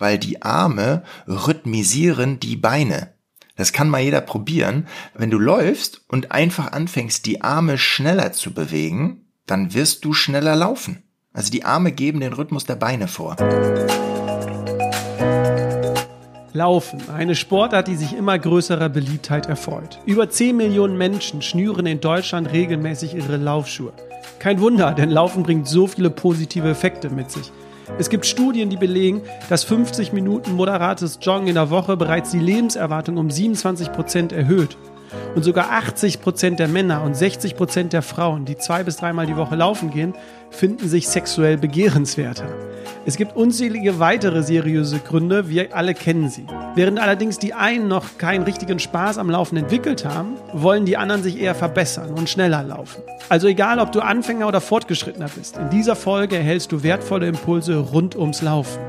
[0.00, 3.14] weil die Arme rhythmisieren die Beine.
[3.56, 4.88] Das kann mal jeder probieren.
[5.14, 10.56] Wenn du läufst und einfach anfängst, die Arme schneller zu bewegen, dann wirst du schneller
[10.56, 11.02] laufen.
[11.32, 13.36] Also die Arme geben den Rhythmus der Beine vor.
[16.52, 20.00] Laufen, eine Sportart, die sich immer größerer Beliebtheit erfreut.
[20.06, 23.92] Über 10 Millionen Menschen schnüren in Deutschland regelmäßig ihre Laufschuhe.
[24.40, 27.52] Kein Wunder, denn Laufen bringt so viele positive Effekte mit sich.
[27.98, 32.38] Es gibt Studien, die belegen, dass 50 Minuten moderates Joggen in der Woche bereits die
[32.38, 34.76] Lebenserwartung um 27 Prozent erhöht.
[35.34, 39.26] Und sogar 80 Prozent der Männer und 60 Prozent der Frauen, die zwei bis dreimal
[39.26, 40.14] die Woche laufen gehen,
[40.50, 42.48] finden sich sexuell begehrenswerter.
[43.06, 46.46] Es gibt unzählige weitere seriöse Gründe, wir alle kennen sie.
[46.74, 51.22] Während allerdings die einen noch keinen richtigen Spaß am Laufen entwickelt haben, wollen die anderen
[51.22, 53.02] sich eher verbessern und schneller laufen.
[53.28, 57.76] Also egal, ob du Anfänger oder Fortgeschrittener bist, in dieser Folge erhältst du wertvolle Impulse
[57.76, 58.80] rund ums Laufen.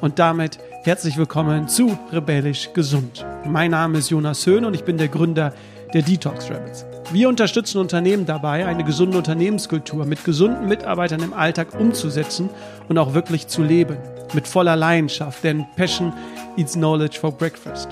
[0.00, 3.26] Und damit herzlich willkommen zu Rebellisch Gesund.
[3.44, 5.52] Mein Name ist Jonas Höhn und ich bin der Gründer
[5.92, 6.86] der Detox Rebels.
[7.12, 12.48] Wir unterstützen Unternehmen dabei, eine gesunde Unternehmenskultur mit gesunden Mitarbeitern im Alltag umzusetzen
[12.88, 13.98] und auch wirklich zu leben.
[14.32, 16.14] Mit voller Leidenschaft, denn Passion
[16.56, 17.90] eats knowledge for breakfast.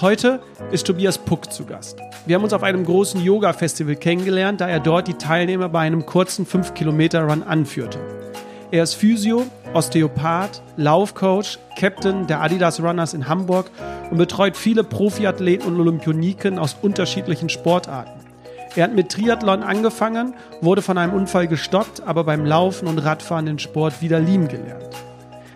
[0.00, 0.40] Heute
[0.72, 1.98] ist Tobias Puck zu Gast.
[2.24, 6.06] Wir haben uns auf einem großen Yoga-Festival kennengelernt, da er dort die Teilnehmer bei einem
[6.06, 7.98] kurzen 5-Kilometer-Run anführte.
[8.70, 13.70] Er ist Physio, Osteopath, Laufcoach, Captain der Adidas Runners in Hamburg
[14.10, 18.20] und betreut viele Profiathleten und Olympioniken aus unterschiedlichen Sportarten.
[18.74, 23.46] Er hat mit Triathlon angefangen, wurde von einem Unfall gestoppt, aber beim Laufen und Radfahren
[23.46, 24.88] den Sport wieder lieben gelernt.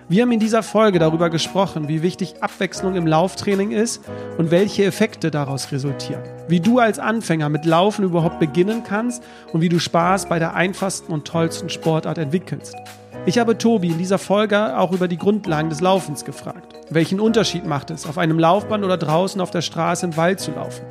[0.08, 4.02] Wir haben in dieser Folge darüber gesprochen, wie wichtig Abwechslung im Lauftraining ist
[4.36, 6.22] und welche Effekte daraus resultieren.
[6.46, 10.54] Wie du als Anfänger mit Laufen überhaupt beginnen kannst und wie du Spaß bei der
[10.54, 12.76] einfachsten und tollsten Sportart entwickelst.
[13.26, 16.74] Ich habe Tobi in dieser Folge auch über die Grundlagen des Laufens gefragt.
[16.90, 20.50] Welchen Unterschied macht es, auf einem Laufband oder draußen auf der Straße im Wald zu
[20.50, 20.84] laufen?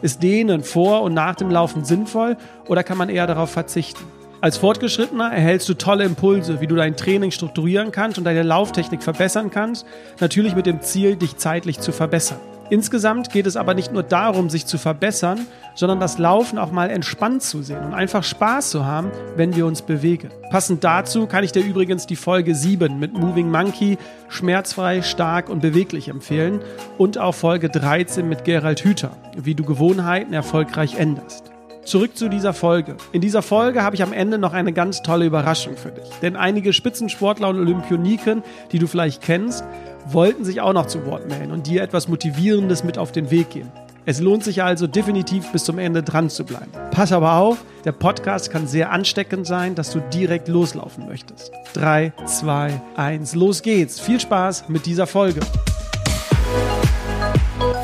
[0.00, 2.36] Ist Dehnen vor und nach dem Laufen sinnvoll
[2.68, 4.04] oder kann man eher darauf verzichten?
[4.40, 9.02] Als Fortgeschrittener erhältst du tolle Impulse, wie du dein Training strukturieren kannst und deine Lauftechnik
[9.02, 9.84] verbessern kannst,
[10.20, 12.38] natürlich mit dem Ziel, dich zeitlich zu verbessern.
[12.70, 16.88] Insgesamt geht es aber nicht nur darum, sich zu verbessern, sondern das Laufen auch mal
[16.88, 20.30] entspannt zu sehen und einfach Spaß zu haben, wenn wir uns bewegen.
[20.50, 23.98] Passend dazu kann ich dir übrigens die Folge 7 mit Moving Monkey
[24.28, 26.60] schmerzfrei, stark und beweglich empfehlen
[26.96, 31.49] und auch Folge 13 mit Gerald Hüther, wie du Gewohnheiten erfolgreich änderst.
[31.84, 32.96] Zurück zu dieser Folge.
[33.12, 36.08] In dieser Folge habe ich am Ende noch eine ganz tolle Überraschung für dich.
[36.22, 39.64] Denn einige Spitzensportler und Olympioniken, die du vielleicht kennst,
[40.06, 43.50] wollten sich auch noch zu Wort melden und dir etwas Motivierendes mit auf den Weg
[43.50, 43.72] geben.
[44.06, 46.70] Es lohnt sich also definitiv bis zum Ende dran zu bleiben.
[46.90, 51.50] Pass aber auf, der Podcast kann sehr ansteckend sein, dass du direkt loslaufen möchtest.
[51.74, 54.00] 3, 2, 1, los geht's.
[54.00, 55.40] Viel Spaß mit dieser Folge.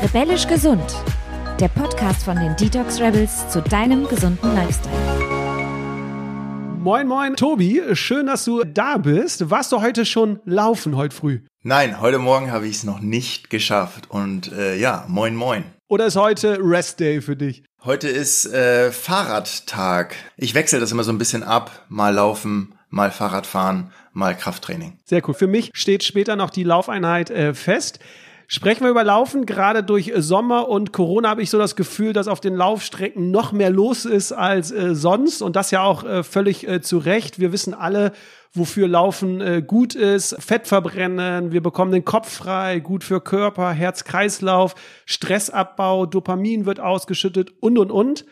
[0.01, 0.95] Rebellisch gesund.
[1.59, 4.93] Der Podcast von den Detox Rebels zu deinem gesunden Lifestyle.
[6.77, 7.81] Moin, moin, Tobi.
[7.93, 9.49] Schön, dass du da bist.
[9.49, 11.39] Warst du heute schon laufen, heute früh?
[11.63, 14.07] Nein, heute Morgen habe ich es noch nicht geschafft.
[14.11, 15.63] Und äh, ja, moin, moin.
[15.87, 17.63] Oder ist heute Rest Day für dich?
[17.83, 20.15] Heute ist äh, Fahrradtag.
[20.35, 21.85] Ich wechsle das immer so ein bisschen ab.
[21.89, 24.99] Mal laufen, mal Fahrrad fahren, mal Krafttraining.
[25.05, 25.33] Sehr cool.
[25.33, 27.99] Für mich steht später noch die Laufeinheit äh, fest.
[28.49, 29.45] Sprechen wir über Laufen.
[29.45, 33.51] Gerade durch Sommer und Corona habe ich so das Gefühl, dass auf den Laufstrecken noch
[33.51, 35.41] mehr los ist als äh, sonst.
[35.41, 37.39] Und das ja auch äh, völlig äh, zu Recht.
[37.39, 38.13] Wir wissen alle,
[38.53, 40.37] wofür Laufen äh, gut ist.
[40.39, 44.75] Fett verbrennen, wir bekommen den Kopf frei, gut für Körper, Herz-Kreislauf,
[45.05, 48.25] Stressabbau, Dopamin wird ausgeschüttet und, und, und.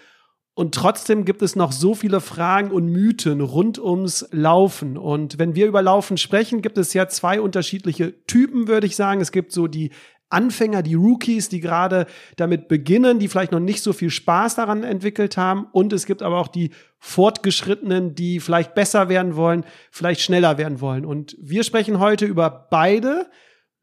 [0.55, 4.97] Und trotzdem gibt es noch so viele Fragen und Mythen rund ums Laufen.
[4.97, 9.19] Und wenn wir über Laufen sprechen, gibt es ja zwei unterschiedliche Typen, würde ich sagen.
[9.19, 9.91] Es gibt so die
[10.29, 12.07] Anfänger, die Rookies, die gerade
[12.37, 15.67] damit beginnen, die vielleicht noch nicht so viel Spaß daran entwickelt haben.
[15.73, 20.79] Und es gibt aber auch die Fortgeschrittenen, die vielleicht besser werden wollen, vielleicht schneller werden
[20.79, 21.05] wollen.
[21.05, 23.29] Und wir sprechen heute über beide.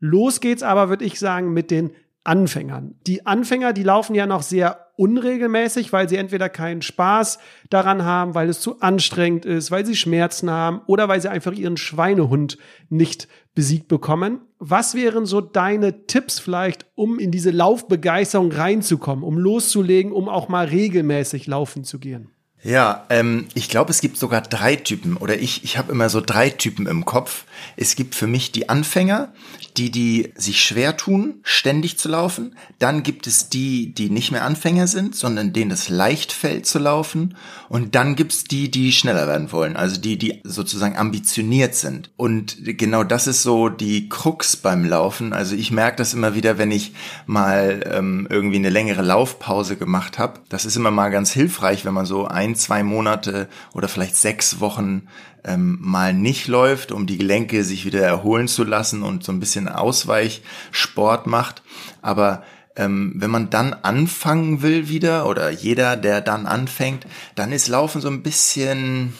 [0.00, 1.92] Los geht's aber, würde ich sagen, mit den
[2.24, 2.94] Anfängern.
[3.06, 7.38] Die Anfänger, die laufen ja noch sehr unregelmäßig, weil sie entweder keinen Spaß
[7.70, 11.52] daran haben, weil es zu anstrengend ist, weil sie Schmerzen haben oder weil sie einfach
[11.52, 12.58] ihren Schweinehund
[12.88, 14.40] nicht besiegt bekommen.
[14.58, 20.48] Was wären so deine Tipps vielleicht, um in diese Laufbegeisterung reinzukommen, um loszulegen, um auch
[20.48, 22.31] mal regelmäßig laufen zu gehen?
[22.64, 26.20] Ja, ähm, ich glaube, es gibt sogar drei Typen oder ich, ich habe immer so
[26.20, 27.44] drei Typen im Kopf.
[27.76, 29.32] Es gibt für mich die Anfänger,
[29.76, 32.54] die, die sich schwer tun, ständig zu laufen.
[32.78, 36.78] Dann gibt es die, die nicht mehr Anfänger sind, sondern denen es leicht fällt zu
[36.78, 37.36] laufen.
[37.68, 42.10] Und dann gibt's die, die schneller werden wollen, also die, die sozusagen ambitioniert sind.
[42.16, 45.32] Und genau das ist so die Krux beim Laufen.
[45.32, 46.92] Also ich merke das immer wieder, wenn ich
[47.26, 50.40] mal ähm, irgendwie eine längere Laufpause gemacht habe.
[50.48, 54.60] Das ist immer mal ganz hilfreich, wenn man so ein, zwei Monate oder vielleicht sechs
[54.60, 55.08] Wochen
[55.44, 59.40] ähm, mal nicht läuft, um die Gelenke sich wieder erholen zu lassen und so ein
[59.40, 61.62] bisschen Ausweichsport macht.
[62.00, 62.42] Aber
[62.76, 68.00] ähm, wenn man dann anfangen will wieder oder jeder, der dann anfängt, dann ist Laufen
[68.00, 69.12] so ein bisschen,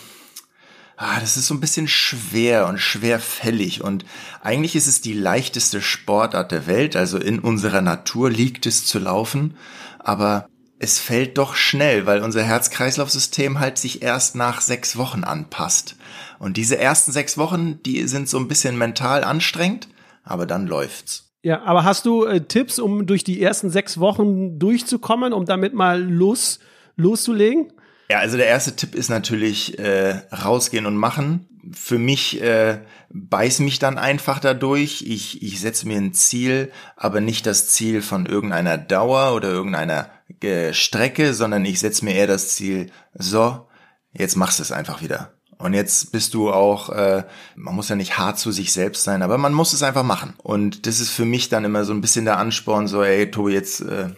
[0.96, 3.82] ah, das ist so ein bisschen schwer und schwerfällig.
[3.82, 4.04] Und
[4.42, 8.98] eigentlich ist es die leichteste Sportart der Welt, also in unserer Natur liegt es zu
[8.98, 9.56] laufen,
[9.98, 10.48] aber
[10.82, 15.94] es fällt doch schnell, weil unser Herz-Kreislauf-System halt sich erst nach sechs Wochen anpasst.
[16.40, 19.88] Und diese ersten sechs Wochen, die sind so ein bisschen mental anstrengend,
[20.24, 21.30] aber dann läuft's.
[21.44, 25.72] Ja, aber hast du äh, Tipps, um durch die ersten sechs Wochen durchzukommen, um damit
[25.72, 26.58] mal los
[26.96, 27.72] loszulegen?
[28.10, 31.48] Ja, also der erste Tipp ist natürlich äh, rausgehen und machen.
[31.70, 32.80] Für mich äh,
[33.10, 35.04] beiß mich dann einfach dadurch.
[35.06, 40.10] Ich, ich setze mir ein Ziel, aber nicht das Ziel von irgendeiner Dauer oder irgendeiner
[40.40, 43.68] äh, Strecke, sondern ich setze mir eher das Ziel, so,
[44.12, 45.32] jetzt machst du es einfach wieder.
[45.58, 47.22] Und jetzt bist du auch, äh,
[47.54, 50.34] man muss ja nicht hart zu sich selbst sein, aber man muss es einfach machen.
[50.38, 53.52] Und das ist für mich dann immer so ein bisschen der Ansporn, so, ey, Tobi,
[53.52, 54.08] jetzt äh,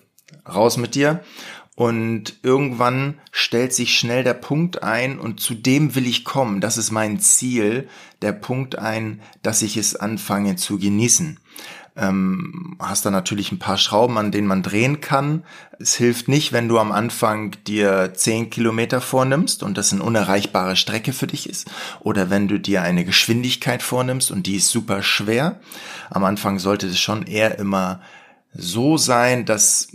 [0.49, 1.21] raus mit dir.
[1.77, 6.61] Und irgendwann stellt sich schnell der Punkt ein und zu dem will ich kommen.
[6.61, 7.89] Das ist mein Ziel,
[8.23, 11.41] der Punkt ein, dass ich es anfange zu genießen
[11.97, 15.45] ähm, hast da natürlich ein paar Schrauben, an denen man drehen kann.
[15.79, 20.77] Es hilft nicht, wenn du am Anfang dir zehn Kilometer vornimmst und das eine unerreichbare
[20.77, 21.71] Strecke für dich ist.
[22.01, 25.61] Oder wenn du dir eine Geschwindigkeit vornimmst und die ist super schwer.
[26.11, 28.01] Am Anfang sollte es schon eher immer
[28.55, 29.89] so sein, dass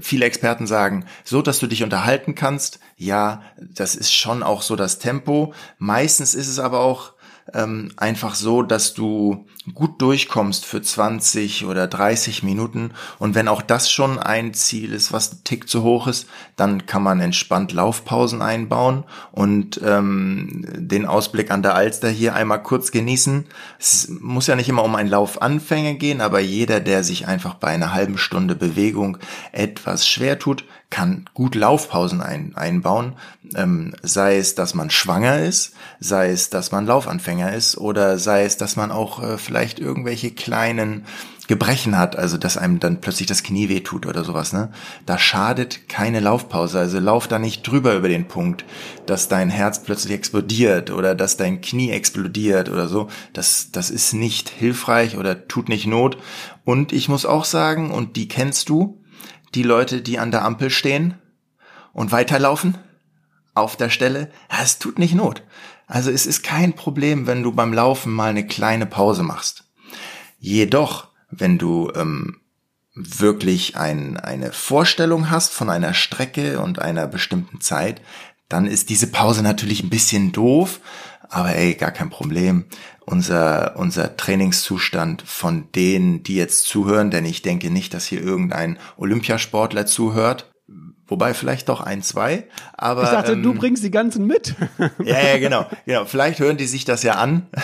[0.00, 2.78] viele Experten sagen, so dass du dich unterhalten kannst.
[2.96, 5.52] Ja, das ist schon auch so das Tempo.
[5.78, 7.14] Meistens ist es aber auch
[7.54, 12.92] ähm, einfach so, dass du gut durchkommst für 20 oder 30 Minuten.
[13.18, 16.86] Und wenn auch das schon ein Ziel ist, was ein Tick zu hoch ist, dann
[16.86, 22.90] kann man entspannt Laufpausen einbauen und ähm, den Ausblick an der Alster hier einmal kurz
[22.90, 23.46] genießen.
[23.78, 27.68] Es muss ja nicht immer um einen Laufanfänger gehen, aber jeder, der sich einfach bei
[27.68, 29.18] einer halben Stunde Bewegung
[29.52, 33.14] etwas schwer tut, kann gut Laufpausen ein, einbauen,
[33.54, 38.44] ähm, sei es, dass man schwanger ist, sei es, dass man Laufanfänger ist oder sei
[38.44, 41.04] es, dass man auch äh, vielleicht irgendwelche kleinen
[41.48, 44.70] Gebrechen hat, also dass einem dann plötzlich das Knie weh tut oder sowas, ne?
[45.06, 48.66] Da schadet keine Laufpause, also lauf da nicht drüber über den Punkt,
[49.06, 53.08] dass dein Herz plötzlich explodiert oder dass dein Knie explodiert oder so.
[53.32, 56.18] Das, das ist nicht hilfreich oder tut nicht Not.
[56.64, 59.02] Und ich muss auch sagen, und die kennst du,
[59.54, 61.14] die Leute, die an der Ampel stehen
[61.94, 62.76] und weiterlaufen
[63.60, 64.30] auf der Stelle,
[64.62, 65.42] es tut nicht Not.
[65.86, 69.64] Also es ist kein Problem, wenn du beim Laufen mal eine kleine Pause machst.
[70.38, 72.40] Jedoch, wenn du ähm,
[72.94, 78.02] wirklich ein, eine Vorstellung hast von einer Strecke und einer bestimmten Zeit,
[78.48, 80.80] dann ist diese Pause natürlich ein bisschen doof,
[81.28, 82.64] aber ey, gar kein Problem.
[83.04, 88.78] Unser, unser Trainingszustand von denen, die jetzt zuhören, denn ich denke nicht, dass hier irgendein
[88.96, 90.50] Olympiasportler zuhört.
[91.08, 92.46] Wobei vielleicht doch ein, zwei.
[92.74, 94.54] Aber ich dachte, ähm, du bringst die ganzen mit.
[95.02, 96.04] ja, ja, genau, genau.
[96.04, 97.46] Vielleicht hören die sich das ja an.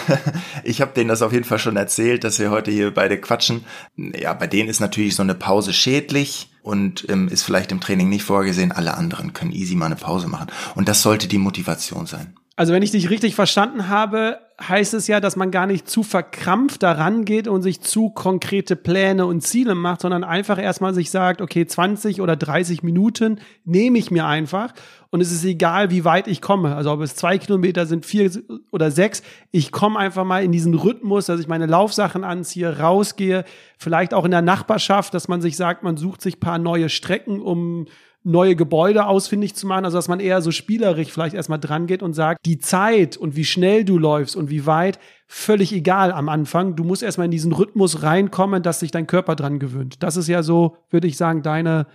[0.67, 3.64] Ich habe denen das auf jeden Fall schon erzählt, dass wir heute hier beide quatschen.
[3.96, 8.09] Ja, bei denen ist natürlich so eine Pause schädlich und ähm, ist vielleicht im Training
[8.09, 8.73] nicht vorgesehen.
[8.73, 10.47] Alle anderen können easy mal eine Pause machen.
[10.75, 12.35] Und das sollte die Motivation sein.
[12.56, 16.04] Also wenn ich dich richtig verstanden habe, heißt es ja, dass man gar nicht zu
[16.04, 21.11] verkrampft daran geht und sich zu konkrete Pläne und Ziele macht, sondern einfach erstmal sich
[21.11, 24.73] sagt, okay, 20 oder 30 Minuten nehme ich mir einfach.
[25.11, 26.76] Und es ist egal, wie weit ich komme.
[26.76, 28.30] Also ob es zwei Kilometer sind, vier
[28.70, 33.44] oder sechs, ich komme einfach mal in diesen Rhythmus, dass ich meine Laufsachen anziehe, rausgehe,
[33.78, 37.40] vielleicht auch in der Nachbarschaft, dass man sich sagt, man sucht sich paar neue Strecken,
[37.40, 37.87] um
[38.25, 42.02] neue Gebäude ausfindig zu machen, also dass man eher so spielerisch vielleicht erstmal dran geht
[42.02, 46.28] und sagt, die Zeit und wie schnell du läufst und wie weit, völlig egal am
[46.28, 46.75] Anfang.
[46.75, 50.02] Du musst erstmal in diesen Rhythmus reinkommen, dass sich dein Körper dran gewöhnt.
[50.02, 51.87] Das ist ja so, würde ich sagen, deine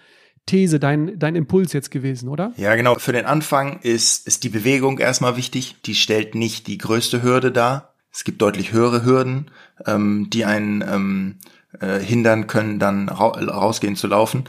[0.46, 2.54] These, dein, dein Impuls jetzt gewesen, oder?
[2.58, 2.96] Ja, genau.
[2.96, 5.76] Für den Anfang ist, ist die Bewegung erstmal wichtig.
[5.86, 7.94] Die stellt nicht die größte Hürde dar.
[8.12, 9.52] Es gibt deutlich höhere Hürden,
[9.86, 11.36] ähm, die einen ähm,
[11.80, 14.46] äh, hindern können, dann ra rausgehen zu laufen.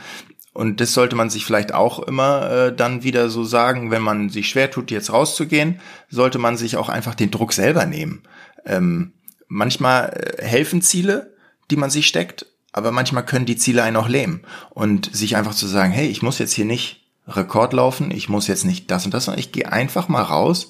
[0.52, 4.30] Und das sollte man sich vielleicht auch immer äh, dann wieder so sagen, wenn man
[4.30, 8.22] sich schwer tut, jetzt rauszugehen, sollte man sich auch einfach den Druck selber nehmen.
[8.66, 9.12] Ähm,
[9.46, 11.34] manchmal äh, helfen Ziele,
[11.70, 14.42] die man sich steckt, aber manchmal können die Ziele einen auch lähmen.
[14.70, 18.48] Und sich einfach zu sagen, hey, ich muss jetzt hier nicht Rekord laufen, ich muss
[18.48, 20.68] jetzt nicht das und das, sondern ich gehe einfach mal raus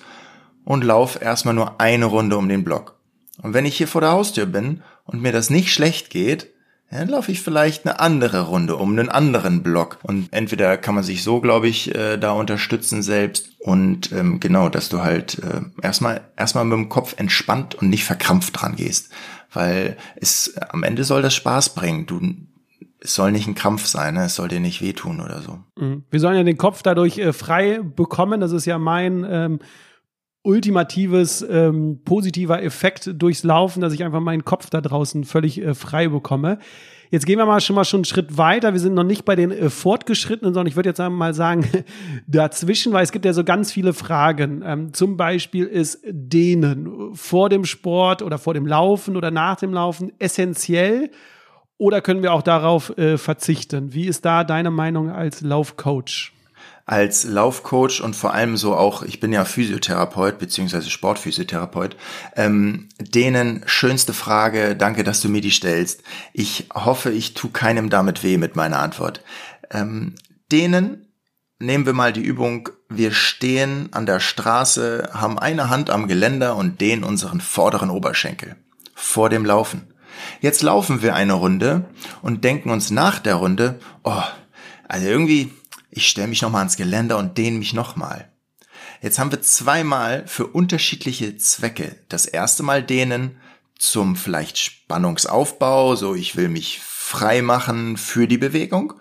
[0.64, 2.96] und laufe erstmal nur eine Runde um den Block.
[3.42, 6.48] Und wenn ich hier vor der Haustür bin und mir das nicht schlecht geht,
[6.98, 9.98] dann laufe ich vielleicht eine andere Runde um einen anderen Block.
[10.02, 13.50] Und entweder kann man sich so, glaube ich, äh, da unterstützen selbst.
[13.60, 18.04] Und ähm, genau, dass du halt äh, erstmal erstmal mit dem Kopf entspannt und nicht
[18.04, 19.10] verkrampft dran gehst.
[19.52, 22.06] Weil es am Ende soll das Spaß bringen.
[22.06, 22.20] Du,
[22.98, 24.24] es soll nicht ein Krampf sein, ne?
[24.24, 25.58] es soll dir nicht wehtun oder so.
[25.76, 26.04] Mhm.
[26.10, 28.40] Wir sollen ja den Kopf dadurch äh, frei bekommen.
[28.40, 29.60] Das ist ja mein ähm,
[30.42, 35.74] ultimatives ähm, positiver Effekt durchs Laufen, dass ich einfach meinen Kopf da draußen völlig äh,
[35.74, 36.58] frei bekomme.
[37.10, 38.72] Jetzt gehen wir mal schon mal schon einen Schritt weiter.
[38.72, 41.66] Wir sind noch nicht bei den äh, Fortgeschrittenen, sondern ich würde jetzt mal sagen,
[42.26, 44.62] dazwischen, weil es gibt ja so ganz viele Fragen.
[44.64, 49.74] Ähm, zum Beispiel ist Dehnen vor dem Sport oder vor dem Laufen oder nach dem
[49.74, 51.10] Laufen essentiell
[51.76, 53.92] oder können wir auch darauf äh, verzichten?
[53.92, 56.32] Wie ist da deine Meinung als Laufcoach?
[56.90, 61.96] Als Laufcoach und vor allem so auch, ich bin ja Physiotherapeut beziehungsweise Sportphysiotherapeut,
[62.34, 66.02] ähm, denen schönste Frage, danke, dass du mir die stellst.
[66.32, 69.22] Ich hoffe, ich tu keinem damit weh mit meiner Antwort.
[69.70, 70.16] Ähm,
[70.50, 71.06] denen
[71.60, 76.56] nehmen wir mal die Übung, wir stehen an der Straße, haben eine Hand am Geländer
[76.56, 78.56] und dehnen unseren vorderen Oberschenkel
[78.96, 79.94] vor dem Laufen.
[80.40, 81.84] Jetzt laufen wir eine Runde
[82.20, 84.24] und denken uns nach der Runde, oh,
[84.88, 85.52] also irgendwie
[85.90, 88.30] ich stelle mich nochmal ans Geländer und dehne mich nochmal.
[89.02, 91.96] Jetzt haben wir zweimal für unterschiedliche Zwecke.
[92.08, 93.36] Das erste Mal dehnen
[93.78, 98.94] zum vielleicht Spannungsaufbau, so ich will mich frei machen für die Bewegung.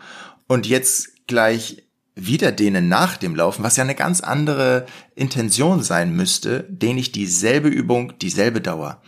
[0.47, 1.83] Und jetzt gleich
[2.15, 7.11] wieder dehnen nach dem Laufen, was ja eine ganz andere Intention sein müsste, dehne ich
[7.11, 9.01] dieselbe Übung, dieselbe Dauer.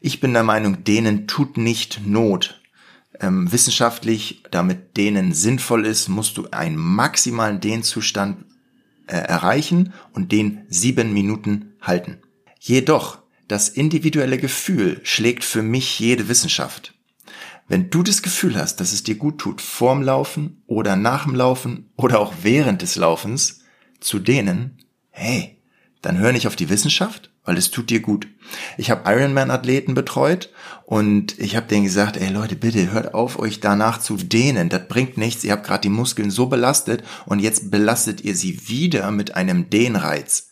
[0.00, 2.55] Ich bin der Meinung, dehnen tut nicht Not
[3.20, 8.44] ähm, wissenschaftlich, damit denen sinnvoll ist, musst du einen maximalen Dehnzustand
[9.06, 12.18] äh, erreichen und den sieben Minuten halten.
[12.60, 13.18] Jedoch,
[13.48, 16.94] das individuelle Gefühl schlägt für mich jede Wissenschaft.
[17.68, 21.34] Wenn du das Gefühl hast, dass es dir gut tut, vorm Laufen oder nach dem
[21.34, 23.60] Laufen oder auch während des Laufens
[24.00, 24.78] zu dehnen,
[25.10, 25.60] hey,
[26.02, 28.26] dann hör nicht auf die Wissenschaft, weil es tut dir gut.
[28.76, 30.52] Ich habe Ironman-Athleten betreut
[30.84, 34.68] und ich habe denen gesagt, ey Leute, bitte hört auf, euch danach zu dehnen.
[34.68, 35.44] Das bringt nichts.
[35.44, 39.70] Ihr habt gerade die Muskeln so belastet und jetzt belastet ihr sie wieder mit einem
[39.70, 40.50] Dehnreiz.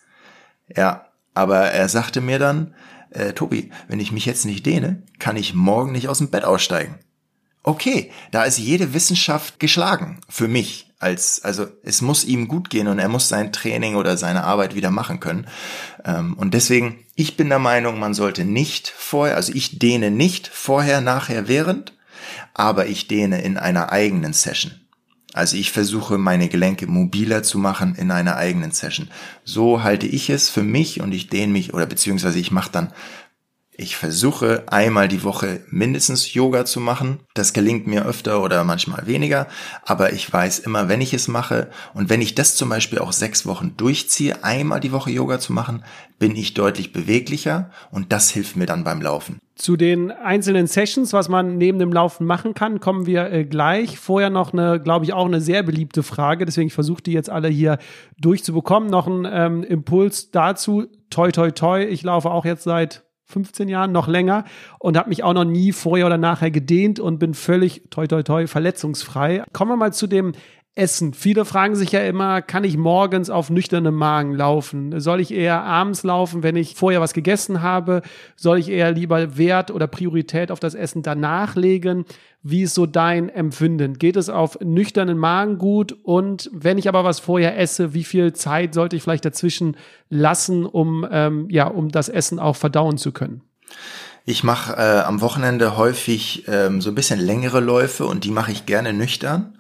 [0.75, 2.75] Ja, aber er sagte mir dann,
[3.11, 6.45] äh, Tobi, wenn ich mich jetzt nicht dehne, kann ich morgen nicht aus dem Bett
[6.45, 6.99] aussteigen.
[7.63, 12.89] Okay, da ist jede Wissenschaft geschlagen für mich als also es muss ihm gut gehen
[12.89, 15.47] und er muss sein Training oder seine Arbeit wieder machen können.
[16.05, 20.49] Ähm, und deswegen ich bin der Meinung man sollte nicht vorher also ich dehne nicht
[20.49, 21.93] vorher nachher während
[22.55, 24.73] aber ich dehne in einer eigenen Session.
[25.35, 29.09] Also ich versuche meine Gelenke mobiler zu machen in einer eigenen Session.
[29.43, 32.93] So halte ich es für mich und ich dehne mich oder beziehungsweise ich mache dann
[33.77, 37.21] ich versuche einmal die Woche mindestens Yoga zu machen.
[37.35, 39.49] Das gelingt mir öfter oder manchmal weniger,
[39.85, 43.13] aber ich weiß immer, wenn ich es mache und wenn ich das zum Beispiel auch
[43.13, 45.85] sechs Wochen durchziehe, einmal die Woche Yoga zu machen,
[46.19, 49.41] bin ich deutlich beweglicher und das hilft mir dann beim Laufen.
[49.57, 53.99] Zu den einzelnen Sessions, was man neben dem Laufen machen kann, kommen wir äh, gleich.
[53.99, 56.45] Vorher noch eine, glaube ich, auch eine sehr beliebte Frage.
[56.45, 57.79] Deswegen versuche die jetzt alle hier
[58.19, 58.91] durchzubekommen.
[58.91, 60.87] Noch ein ähm, Impuls dazu.
[61.09, 61.85] Toi, toi, toi.
[61.85, 64.45] Ich laufe auch jetzt seit 15 Jahren, noch länger
[64.79, 68.23] und habe mich auch noch nie vorher oder nachher gedehnt und bin völlig toi toi
[68.23, 69.45] toi verletzungsfrei.
[69.53, 70.33] Kommen wir mal zu dem
[70.77, 71.15] Essen.
[71.15, 74.99] Viele fragen sich ja immer, kann ich morgens auf nüchternem Magen laufen?
[75.01, 78.03] Soll ich eher abends laufen, wenn ich vorher was gegessen habe?
[78.35, 82.05] Soll ich eher lieber Wert oder Priorität auf das Essen danach legen?
[82.43, 83.99] Wie ist so dein Empfinden?
[83.99, 85.97] Geht es auf nüchternen Magen gut?
[86.03, 89.77] Und wenn ich aber was vorher esse, wie viel Zeit sollte ich vielleicht dazwischen
[90.11, 93.43] lassen, um, ähm, ja, um das Essen auch verdauen zu können?
[94.27, 98.53] Ich mache äh, am Wochenende häufig ähm, so ein bisschen längere Läufe und die mache
[98.53, 99.57] ich gerne nüchtern.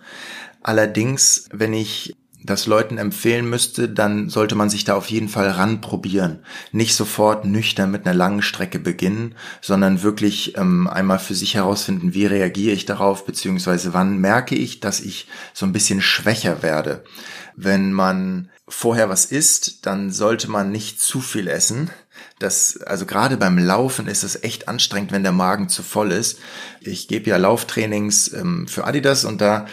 [0.64, 5.48] Allerdings, wenn ich das Leuten empfehlen müsste, dann sollte man sich da auf jeden Fall
[5.48, 6.40] ranprobieren.
[6.72, 12.12] Nicht sofort nüchtern mit einer langen Strecke beginnen, sondern wirklich ähm, einmal für sich herausfinden,
[12.12, 17.04] wie reagiere ich darauf, beziehungsweise wann merke ich, dass ich so ein bisschen schwächer werde.
[17.56, 21.90] Wenn man vorher was isst, dann sollte man nicht zu viel essen.
[22.38, 26.38] Das, also gerade beim Laufen ist es echt anstrengend, wenn der Magen zu voll ist.
[26.80, 29.66] Ich gebe ja Lauftrainings ähm, für Adidas und da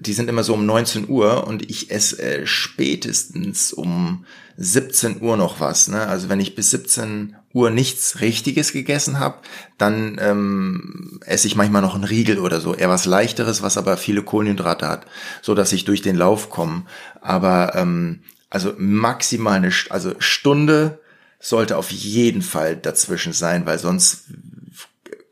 [0.00, 4.24] die sind immer so um 19 Uhr und ich esse äh, spätestens um
[4.56, 5.88] 17 Uhr noch was.
[5.88, 6.06] Ne?
[6.06, 9.38] Also wenn ich bis 17 Uhr nichts Richtiges gegessen habe,
[9.78, 13.96] dann ähm, esse ich manchmal noch einen Riegel oder so, eher was leichteres, was aber
[13.96, 15.06] viele Kohlenhydrate hat,
[15.42, 16.84] so dass ich durch den Lauf komme.
[17.20, 21.00] Aber ähm, also maximal eine, also Stunde
[21.38, 24.24] sollte auf jeden Fall dazwischen sein, weil sonst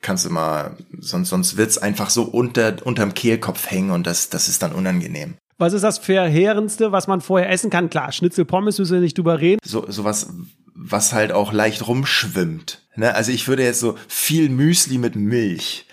[0.05, 4.49] kannst du mal, sonst, sonst wird's einfach so unter, unterm Kehlkopf hängen und das, das
[4.49, 5.35] ist dann unangenehm.
[5.59, 7.91] Was ist das Verheerendste, was man vorher essen kann?
[7.91, 9.61] Klar, Schnitzel, Pommes müssen wir nicht drüber reden.
[9.65, 10.29] So, sowas,
[10.75, 12.83] was halt auch leicht rumschwimmt.
[12.97, 13.15] Ne?
[13.15, 15.87] Also ich würde jetzt so viel Müsli mit Milch.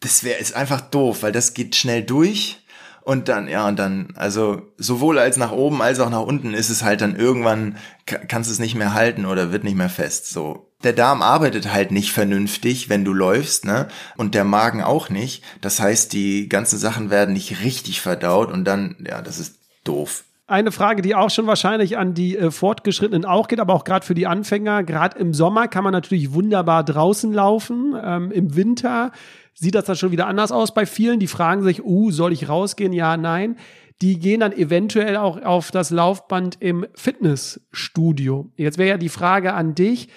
[0.00, 2.60] Das wäre ist einfach doof, weil das geht schnell durch
[3.08, 6.68] und dann, ja, und dann, also sowohl als nach oben als auch nach unten ist
[6.68, 10.28] es halt dann irgendwann, kannst es nicht mehr halten oder wird nicht mehr fest.
[10.28, 10.68] So.
[10.84, 13.88] Der Darm arbeitet halt nicht vernünftig, wenn du läufst, ne?
[14.18, 15.42] Und der Magen auch nicht.
[15.62, 20.24] Das heißt, die ganzen Sachen werden nicht richtig verdaut und dann, ja, das ist doof.
[20.46, 24.04] Eine Frage, die auch schon wahrscheinlich an die äh, Fortgeschrittenen auch geht, aber auch gerade
[24.04, 24.82] für die Anfänger.
[24.82, 27.94] Gerade im Sommer kann man natürlich wunderbar draußen laufen.
[28.02, 29.12] Ähm, Im Winter
[29.58, 31.18] sieht das dann schon wieder anders aus bei vielen.
[31.18, 32.92] Die fragen sich, uh, soll ich rausgehen?
[32.92, 33.56] Ja, nein.
[34.00, 38.52] Die gehen dann eventuell auch auf das Laufband im Fitnessstudio.
[38.56, 40.08] Jetzt wäre ja die Frage an dich,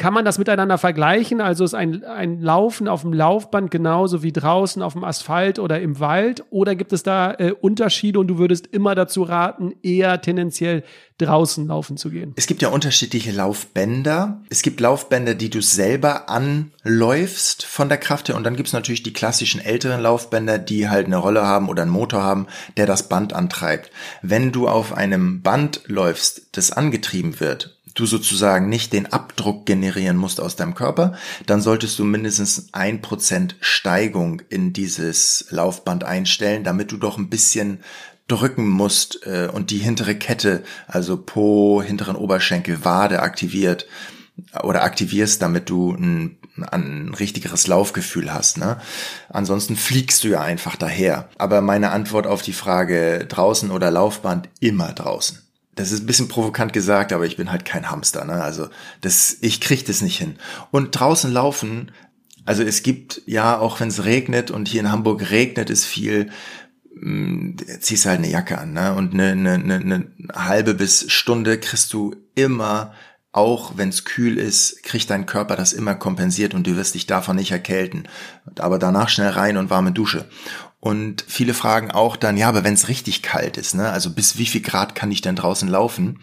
[0.00, 1.42] kann man das miteinander vergleichen?
[1.42, 5.78] Also ist ein, ein Laufen auf dem Laufband genauso wie draußen auf dem Asphalt oder
[5.82, 6.42] im Wald?
[6.48, 10.84] Oder gibt es da äh, Unterschiede und du würdest immer dazu raten, eher tendenziell
[11.18, 12.32] draußen laufen zu gehen?
[12.36, 14.40] Es gibt ja unterschiedliche Laufbänder.
[14.48, 18.36] Es gibt Laufbänder, die du selber anläufst von der Kraft her.
[18.36, 21.82] Und dann gibt es natürlich die klassischen älteren Laufbänder, die halt eine Rolle haben oder
[21.82, 22.46] einen Motor haben,
[22.78, 23.90] der das Band antreibt.
[24.22, 30.16] Wenn du auf einem Band läufst, das angetrieben wird, du sozusagen nicht den Abdruck generieren
[30.16, 31.14] musst aus deinem Körper,
[31.46, 37.30] dann solltest du mindestens ein Prozent Steigung in dieses Laufband einstellen, damit du doch ein
[37.30, 37.80] bisschen
[38.26, 43.86] drücken musst äh, und die hintere Kette, also Po, hinteren Oberschenkel, Wade aktiviert
[44.62, 46.38] oder aktivierst, damit du ein,
[46.70, 48.56] ein richtigeres Laufgefühl hast.
[48.56, 48.80] Ne?
[49.28, 51.28] Ansonsten fliegst du ja einfach daher.
[51.38, 55.49] Aber meine Antwort auf die Frage draußen oder Laufband immer draußen
[55.80, 58.42] das ist ein bisschen provokant gesagt, aber ich bin halt kein Hamster, ne?
[58.42, 58.68] Also
[59.00, 60.36] das, ich krieg das nicht hin.
[60.70, 61.90] Und draußen laufen,
[62.44, 66.30] also es gibt ja, auch wenn es regnet und hier in Hamburg regnet es viel,
[66.94, 68.94] mm, ziehst halt eine Jacke an, ne?
[68.94, 72.92] Und eine, eine, eine, eine halbe bis Stunde kriegst du immer
[73.32, 77.06] auch wenn es kühl ist, kriegt dein Körper das immer kompensiert und du wirst dich
[77.06, 78.08] davon nicht erkälten.
[78.58, 80.24] Aber danach schnell rein und warme Dusche.
[80.80, 83.90] Und viele fragen auch dann, ja, aber wenn es richtig kalt ist, ne?
[83.90, 86.20] Also bis wie viel Grad kann ich denn draußen laufen?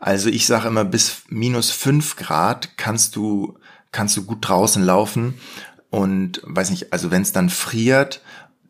[0.00, 3.58] Also ich sage immer, bis minus fünf Grad kannst du,
[3.90, 5.34] kannst du gut draußen laufen.
[5.90, 8.20] Und weiß nicht, also wenn es dann friert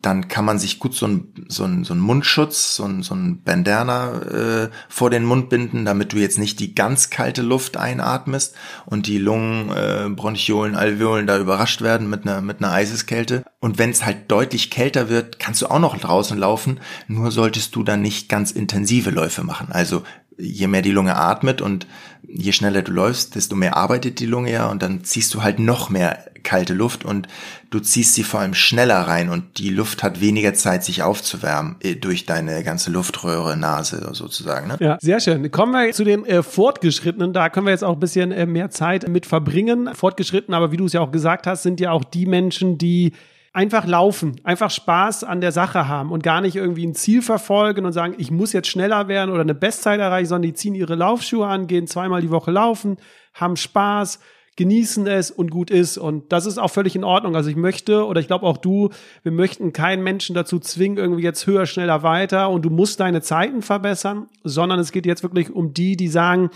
[0.01, 3.13] dann kann man sich gut so ein, so ein, so ein Mundschutz, so ein, so
[3.15, 7.75] ein Bandana äh, vor den Mund binden, damit du jetzt nicht die ganz kalte Luft
[7.75, 13.43] einatmest und die Lungen, äh, Bronchiolen, Alveolen da überrascht werden mit einer, mit einer Eiseskälte.
[13.59, 17.75] Und wenn es halt deutlich kälter wird, kannst du auch noch draußen laufen, nur solltest
[17.75, 19.67] du dann nicht ganz intensive Läufe machen.
[19.71, 20.03] Also
[20.39, 21.85] je mehr die Lunge atmet und
[22.27, 25.59] je schneller du läufst, desto mehr arbeitet die Lunge ja und dann ziehst du halt
[25.59, 27.27] noch mehr kalte Luft und
[27.69, 31.75] du ziehst sie vor allem schneller rein und die Luft hat weniger Zeit, sich aufzuwärmen
[31.81, 34.67] äh, durch deine ganze Luftröhre, Nase sozusagen.
[34.67, 34.77] Ne?
[34.79, 35.51] Ja, sehr schön.
[35.51, 37.33] Kommen wir zu den äh, Fortgeschrittenen.
[37.33, 39.89] Da können wir jetzt auch ein bisschen äh, mehr Zeit mit verbringen.
[39.93, 43.13] Fortgeschritten, aber wie du es ja auch gesagt hast, sind ja auch die Menschen, die
[43.53, 47.85] einfach laufen, einfach Spaß an der Sache haben und gar nicht irgendwie ein Ziel verfolgen
[47.85, 50.95] und sagen, ich muss jetzt schneller werden oder eine Bestzeit erreichen, sondern die ziehen ihre
[50.95, 52.97] Laufschuhe an, gehen zweimal die Woche laufen,
[53.33, 54.19] haben Spaß,
[54.55, 55.97] genießen es und gut ist.
[55.97, 57.35] Und das ist auch völlig in Ordnung.
[57.35, 58.89] Also ich möchte, oder ich glaube auch du,
[59.23, 63.21] wir möchten keinen Menschen dazu zwingen, irgendwie jetzt höher, schneller, weiter und du musst deine
[63.21, 66.49] Zeiten verbessern, sondern es geht jetzt wirklich um die, die sagen,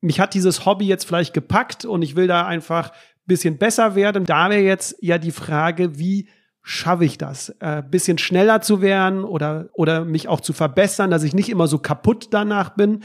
[0.00, 2.92] mich hat dieses Hobby jetzt vielleicht gepackt und ich will da einfach
[3.26, 4.24] bisschen besser werden.
[4.24, 6.28] Da wäre jetzt ja die Frage, wie
[6.62, 7.50] schaffe ich das?
[7.60, 11.66] Äh, bisschen schneller zu werden oder, oder mich auch zu verbessern, dass ich nicht immer
[11.66, 13.00] so kaputt danach bin.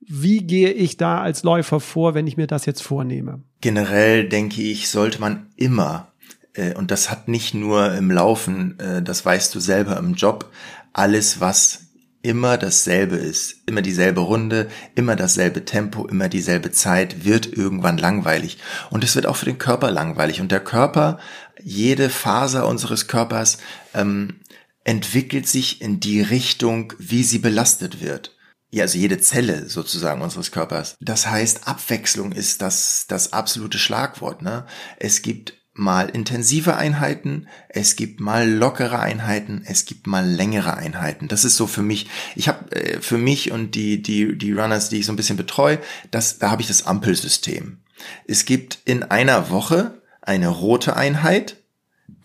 [0.00, 3.42] Wie gehe ich da als Läufer vor, wenn ich mir das jetzt vornehme?
[3.60, 6.12] Generell denke ich, sollte man immer,
[6.54, 10.50] äh, und das hat nicht nur im Laufen, äh, das weißt du selber im Job,
[10.92, 11.87] alles, was
[12.22, 18.58] immer dasselbe ist, immer dieselbe Runde, immer dasselbe Tempo, immer dieselbe Zeit, wird irgendwann langweilig.
[18.90, 20.40] Und es wird auch für den Körper langweilig.
[20.40, 21.18] Und der Körper,
[21.62, 23.58] jede Faser unseres Körpers
[23.94, 24.40] ähm,
[24.84, 28.34] entwickelt sich in die Richtung, wie sie belastet wird.
[28.70, 30.96] Ja, also jede Zelle sozusagen unseres Körpers.
[31.00, 34.42] Das heißt, Abwechslung ist das, das absolute Schlagwort.
[34.42, 34.66] Ne?
[34.98, 41.28] Es gibt mal intensive Einheiten, es gibt mal lockere Einheiten, es gibt mal längere Einheiten.
[41.28, 44.88] Das ist so für mich, ich habe äh, für mich und die, die, die Runners,
[44.88, 45.78] die ich so ein bisschen betreue,
[46.10, 47.78] das, da habe ich das Ampelsystem.
[48.26, 51.56] Es gibt in einer Woche eine rote Einheit,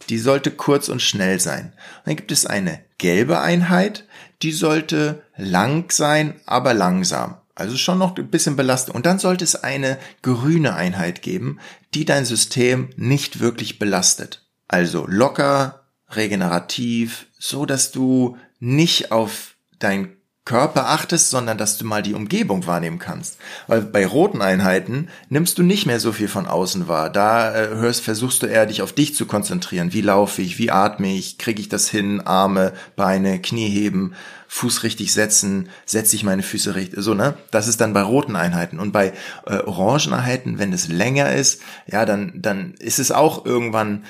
[0.10, 1.74] die sollte kurz und schnell sein.
[2.00, 4.06] Und dann gibt es eine gelbe Einheit,
[4.42, 7.38] die sollte lang sein, aber langsam.
[7.56, 8.96] Also schon noch ein bisschen Belastung.
[8.96, 11.60] Und dann sollte es eine grüne Einheit geben,
[11.94, 14.48] die dein System nicht wirklich belastet.
[14.68, 22.01] Also locker, regenerativ, so dass du nicht auf dein Körper achtest, sondern dass du mal
[22.01, 23.38] die Umgebung wahrnehmen kannst.
[23.67, 27.10] Weil bei roten Einheiten nimmst du nicht mehr so viel von außen wahr.
[27.10, 29.93] Da äh, hörst, versuchst du eher dich auf dich zu konzentrieren.
[29.93, 30.58] Wie laufe ich?
[30.58, 31.38] Wie atme ich?
[31.38, 32.19] Kriege ich das hin?
[32.19, 34.15] Arme, Beine, Knie heben,
[34.49, 37.34] Fuß richtig setzen, setze ich meine Füße richtig, so, ne?
[37.49, 38.79] Das ist dann bei roten Einheiten.
[38.79, 39.13] Und bei
[39.47, 44.03] äh, orangen Einheiten, wenn es länger ist, ja, dann, dann ist es auch irgendwann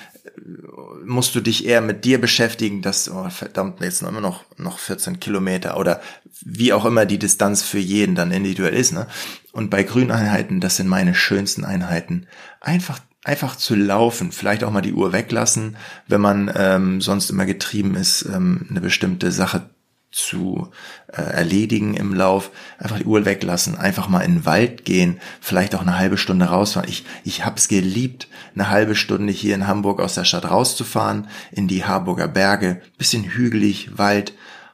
[1.05, 4.79] musst du dich eher mit dir beschäftigen, dass, oh, verdammt, jetzt noch immer noch, noch
[4.79, 6.01] 14 Kilometer oder
[6.41, 9.07] wie auch immer die Distanz für jeden dann individuell ist, ne?
[9.51, 12.25] Und bei Grüneinheiten, das sind meine schönsten Einheiten.
[12.59, 17.45] Einfach, einfach zu laufen, vielleicht auch mal die Uhr weglassen, wenn man ähm, sonst immer
[17.45, 19.69] getrieben ist, ähm, eine bestimmte Sache
[20.13, 20.69] zu
[21.07, 25.75] äh, erledigen im Lauf, einfach die Uhr weglassen, einfach mal in den Wald gehen, vielleicht
[25.75, 26.87] auch eine halbe Stunde rausfahren.
[26.87, 31.67] Ich, ich hab's geliebt, eine halbe Stunde hier in Hamburg aus der Stadt rauszufahren, in
[31.67, 34.33] die Harburger Berge, bisschen hügelig, Wald,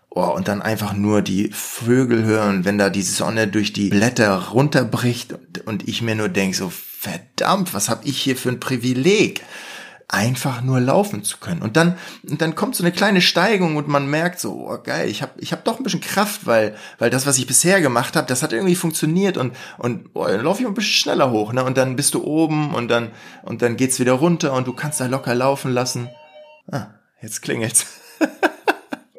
[0.09, 4.49] oh, und dann einfach nur die Vögel hören, wenn da die Sonne durch die Blätter
[4.49, 8.59] runterbricht und, und ich mir nur denk so, verdammt, was hab ich hier für ein
[8.59, 9.41] Privileg?
[10.11, 11.61] Einfach nur laufen zu können.
[11.61, 11.95] Und dann,
[12.27, 15.33] und dann kommt so eine kleine Steigung und man merkt so, oh geil, ich habe
[15.37, 18.41] ich hab doch ein bisschen Kraft, weil, weil das, was ich bisher gemacht habe, das
[18.41, 21.63] hat irgendwie funktioniert und, und oh, dann laufe ich ein bisschen schneller hoch, ne?
[21.63, 23.11] Und dann bist du oben und dann,
[23.43, 26.09] und dann geht's wieder runter und du kannst da locker laufen lassen.
[26.71, 26.87] Ah,
[27.21, 27.85] jetzt klingelt's.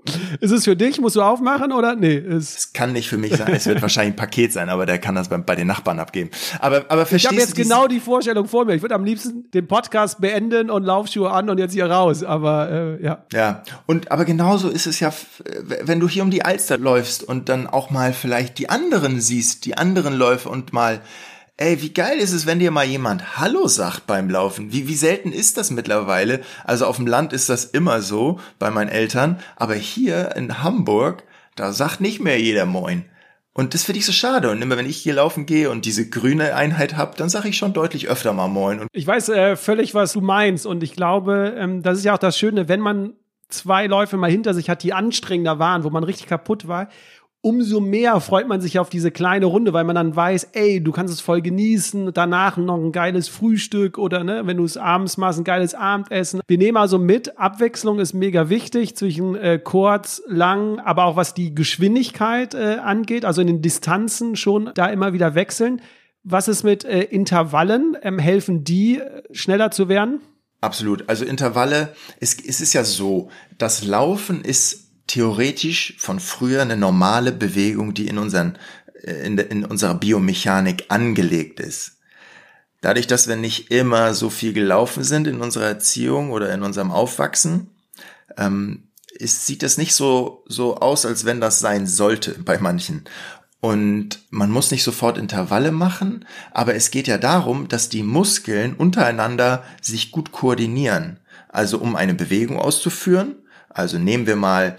[0.41, 1.01] Ist es für dich?
[1.01, 1.95] Musst du aufmachen oder?
[1.95, 2.17] Nee.
[2.17, 3.53] Es kann nicht für mich sein.
[3.53, 6.31] Es wird wahrscheinlich ein Paket sein, aber der kann das bei, bei den Nachbarn abgeben.
[6.59, 8.75] Aber, aber verstehst Ich habe jetzt genau die Vorstellung vor mir.
[8.75, 12.23] Ich würde am liebsten den Podcast beenden und Laufschuhe an und jetzt hier raus.
[12.23, 13.25] Aber äh, ja.
[13.33, 13.63] Ja.
[13.87, 15.13] Und aber genauso ist es ja,
[15.83, 19.65] wenn du hier um die Alster läufst und dann auch mal vielleicht die anderen siehst,
[19.65, 21.01] die anderen Läufe und mal
[21.63, 24.73] Ey, wie geil ist es, wenn dir mal jemand Hallo sagt beim Laufen?
[24.73, 26.41] Wie, wie selten ist das mittlerweile?
[26.65, 31.23] Also auf dem Land ist das immer so bei meinen Eltern, aber hier in Hamburg,
[31.57, 33.05] da sagt nicht mehr jeder Moin.
[33.53, 34.51] Und das finde ich so schade.
[34.51, 37.59] Und immer wenn ich hier laufen gehe und diese grüne Einheit habe, dann sage ich
[37.59, 38.81] schon deutlich öfter mal Moin.
[38.81, 40.65] Und ich weiß äh, völlig, was du meinst.
[40.65, 43.13] Und ich glaube, ähm, das ist ja auch das Schöne, wenn man
[43.51, 46.89] zwei Läufe mal hinter sich hat, die anstrengender waren, wo man richtig kaputt war
[47.43, 50.93] umso mehr freut man sich auf diese kleine Runde, weil man dann weiß, ey, du
[50.93, 55.17] kannst es voll genießen, danach noch ein geiles Frühstück oder ne, wenn du es abends
[55.17, 56.41] machst, ein geiles Abendessen.
[56.47, 61.33] Wir nehmen also mit, Abwechslung ist mega wichtig zwischen äh, kurz, lang, aber auch was
[61.33, 65.81] die Geschwindigkeit äh, angeht, also in den Distanzen schon da immer wieder wechseln.
[66.23, 67.97] Was ist mit äh, Intervallen?
[68.03, 70.21] Ähm, helfen die, äh, schneller zu werden?
[70.61, 71.09] Absolut.
[71.09, 77.33] Also Intervalle, es, es ist ja so, das Laufen ist theoretisch von früher eine normale
[77.33, 78.57] Bewegung, die in, unseren,
[79.03, 81.97] äh, in, in unserer Biomechanik angelegt ist.
[82.81, 86.93] Dadurch, dass wir nicht immer so viel gelaufen sind in unserer Erziehung oder in unserem
[86.93, 87.71] Aufwachsen,
[88.39, 93.05] ähm, ist, sieht das nicht so, so aus, als wenn das sein sollte bei manchen.
[93.59, 98.75] Und man muss nicht sofort Intervalle machen, aber es geht ja darum, dass die Muskeln
[98.75, 101.19] untereinander sich gut koordinieren.
[101.49, 103.35] Also um eine Bewegung auszuführen.
[103.69, 104.79] Also nehmen wir mal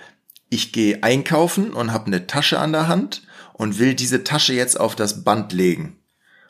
[0.51, 4.79] ich gehe einkaufen und habe eine Tasche an der Hand und will diese Tasche jetzt
[4.79, 5.97] auf das Band legen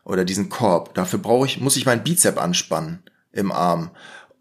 [0.04, 0.96] oder diesen Korb.
[0.96, 3.92] Dafür brauche ich, muss ich meinen Bizep anspannen im Arm.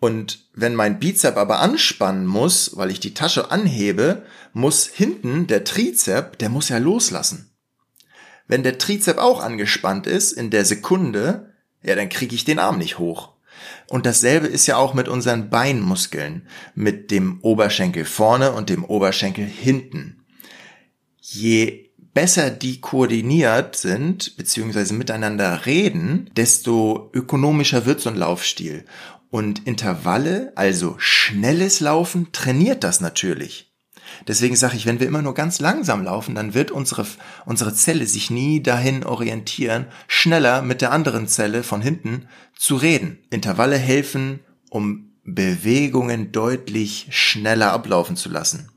[0.00, 4.22] Und wenn mein Bizep aber anspannen muss, weil ich die Tasche anhebe,
[4.54, 7.50] muss hinten der Trizep, der muss ja loslassen.
[8.48, 12.78] Wenn der Trizep auch angespannt ist in der Sekunde, ja, dann kriege ich den Arm
[12.78, 13.34] nicht hoch.
[13.88, 19.44] Und dasselbe ist ja auch mit unseren Beinmuskeln, mit dem Oberschenkel vorne und dem Oberschenkel
[19.44, 20.24] hinten.
[21.20, 28.84] Je besser die koordiniert sind, beziehungsweise miteinander reden, desto ökonomischer wird so ein Laufstil.
[29.30, 33.69] Und Intervalle, also schnelles Laufen, trainiert das natürlich.
[34.26, 37.06] Deswegen sage ich, wenn wir immer nur ganz langsam laufen, dann wird unsere,
[37.46, 43.18] unsere Zelle sich nie dahin orientieren, schneller mit der anderen Zelle von hinten zu reden.
[43.30, 48.70] Intervalle helfen, um Bewegungen deutlich schneller ablaufen zu lassen.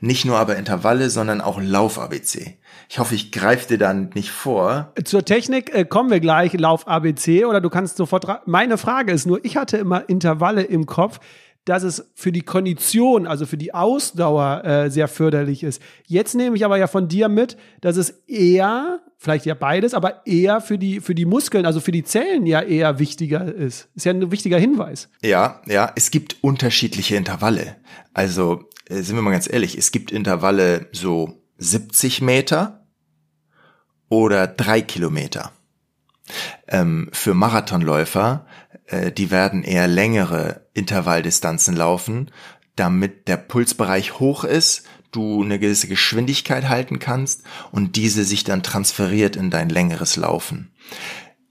[0.00, 2.58] Nicht nur aber Intervalle, sondern auch Lauf-ABC.
[2.88, 4.92] Ich hoffe, ich greife dir dann nicht vor.
[5.04, 8.26] Zur Technik äh, kommen wir gleich, Lauf ABC, oder du kannst sofort.
[8.46, 11.20] Meine Frage ist nur, ich hatte immer Intervalle im Kopf,
[11.64, 15.82] dass es für die Kondition, also für die Ausdauer äh, sehr förderlich ist.
[16.06, 20.26] Jetzt nehme ich aber ja von dir mit, dass es eher, vielleicht ja beides, aber
[20.26, 23.88] eher für die, für die Muskeln, also für die Zellen ja eher wichtiger ist.
[23.94, 25.10] Ist ja ein wichtiger Hinweis.
[25.22, 27.76] Ja, ja, es gibt unterschiedliche Intervalle.
[28.14, 32.86] Also, äh, sind wir mal ganz ehrlich, es gibt Intervalle so 70 Meter
[34.08, 35.52] oder drei Kilometer.
[36.68, 38.46] Ähm, für Marathonläufer,
[38.86, 42.30] äh, die werden eher längere Intervalldistanzen laufen,
[42.76, 48.62] damit der Pulsbereich hoch ist, du eine gewisse Geschwindigkeit halten kannst und diese sich dann
[48.62, 50.70] transferiert in dein längeres Laufen.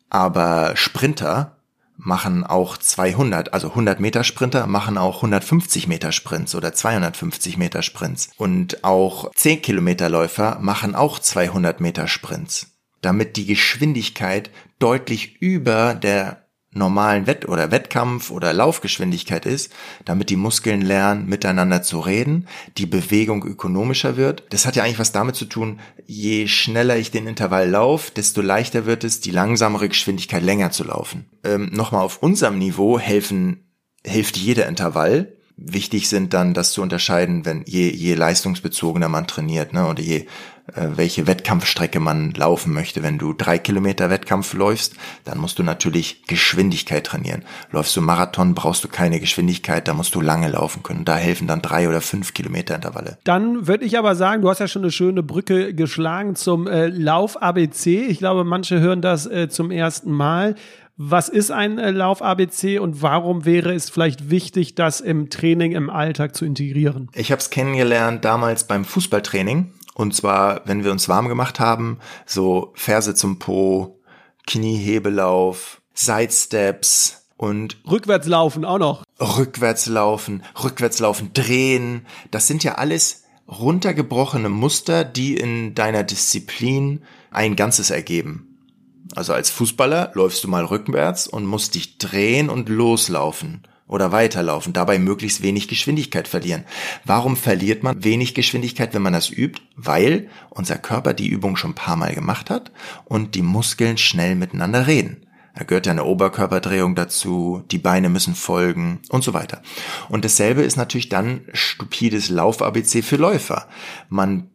[0.09, 1.59] Aber Sprinter
[1.99, 7.81] machen auch 200, also 100 Meter Sprinter machen auch 150 Meter Sprints oder 250 Meter
[7.81, 8.29] Sprints.
[8.37, 12.67] Und auch 10 Kilometer Läufer machen auch 200 Meter Sprints.
[13.01, 19.73] Damit die Geschwindigkeit deutlich über der normalen Wett- oder Wettkampf- oder Laufgeschwindigkeit ist,
[20.05, 24.43] damit die Muskeln lernen, miteinander zu reden, die Bewegung ökonomischer wird.
[24.51, 28.41] Das hat ja eigentlich was damit zu tun, je schneller ich den Intervall laufe, desto
[28.41, 31.29] leichter wird es, die langsamere Geschwindigkeit länger zu laufen.
[31.43, 33.73] Ähm, Nochmal auf unserem Niveau helfen,
[34.05, 35.33] hilft jeder Intervall.
[35.57, 40.25] Wichtig sind dann, das zu unterscheiden, wenn je, je leistungsbezogener man trainiert, ne, oder je
[40.75, 43.03] welche Wettkampfstrecke man laufen möchte.
[43.03, 47.43] Wenn du drei Kilometer Wettkampf läufst, dann musst du natürlich Geschwindigkeit trainieren.
[47.71, 51.05] Läufst du Marathon, brauchst du keine Geschwindigkeit, da musst du lange laufen können.
[51.05, 53.17] Da helfen dann drei oder fünf Kilometer Intervalle.
[53.23, 56.87] Dann würde ich aber sagen, du hast ja schon eine schöne Brücke geschlagen zum äh,
[56.87, 58.05] Lauf ABC.
[58.07, 60.55] Ich glaube, manche hören das äh, zum ersten Mal.
[61.01, 65.71] Was ist ein äh, Lauf ABC und warum wäre es vielleicht wichtig, das im Training,
[65.71, 67.09] im Alltag zu integrieren?
[67.13, 71.99] Ich habe es kennengelernt damals beim Fußballtraining und zwar, wenn wir uns warm gemacht haben,
[72.25, 73.99] so Ferse zum Po,
[74.47, 79.03] Kniehebelauf, Sidesteps und Rückwärtslaufen auch noch.
[79.19, 82.07] Rückwärtslaufen, Rückwärtslaufen, drehen.
[82.31, 88.57] Das sind ja alles runtergebrochene Muster, die in deiner Disziplin ein Ganzes ergeben.
[89.17, 94.71] Also als Fußballer läufst du mal rückwärts und musst dich drehen und loslaufen oder weiterlaufen,
[94.71, 96.63] dabei möglichst wenig Geschwindigkeit verlieren.
[97.03, 99.61] Warum verliert man wenig Geschwindigkeit, wenn man das übt?
[99.75, 102.71] Weil unser Körper die Übung schon ein paar Mal gemacht hat
[103.05, 105.25] und die Muskeln schnell miteinander reden.
[105.55, 109.61] Da gehört ja eine Oberkörperdrehung dazu, die Beine müssen folgen und so weiter.
[110.07, 113.67] Und dasselbe ist natürlich dann stupides Lauf-ABC für Läufer.
[114.07, 114.51] Man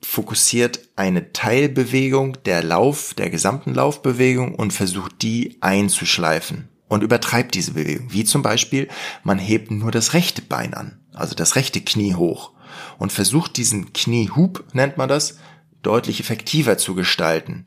[0.00, 7.72] fokussiert eine Teilbewegung der Lauf, der gesamten Laufbewegung und versucht die einzuschleifen und übertreibt diese
[7.72, 8.12] Bewegung.
[8.12, 8.88] Wie zum Beispiel,
[9.22, 12.52] man hebt nur das rechte Bein an, also das rechte Knie hoch
[12.98, 15.38] und versucht diesen Kniehub, nennt man das,
[15.82, 17.66] deutlich effektiver zu gestalten.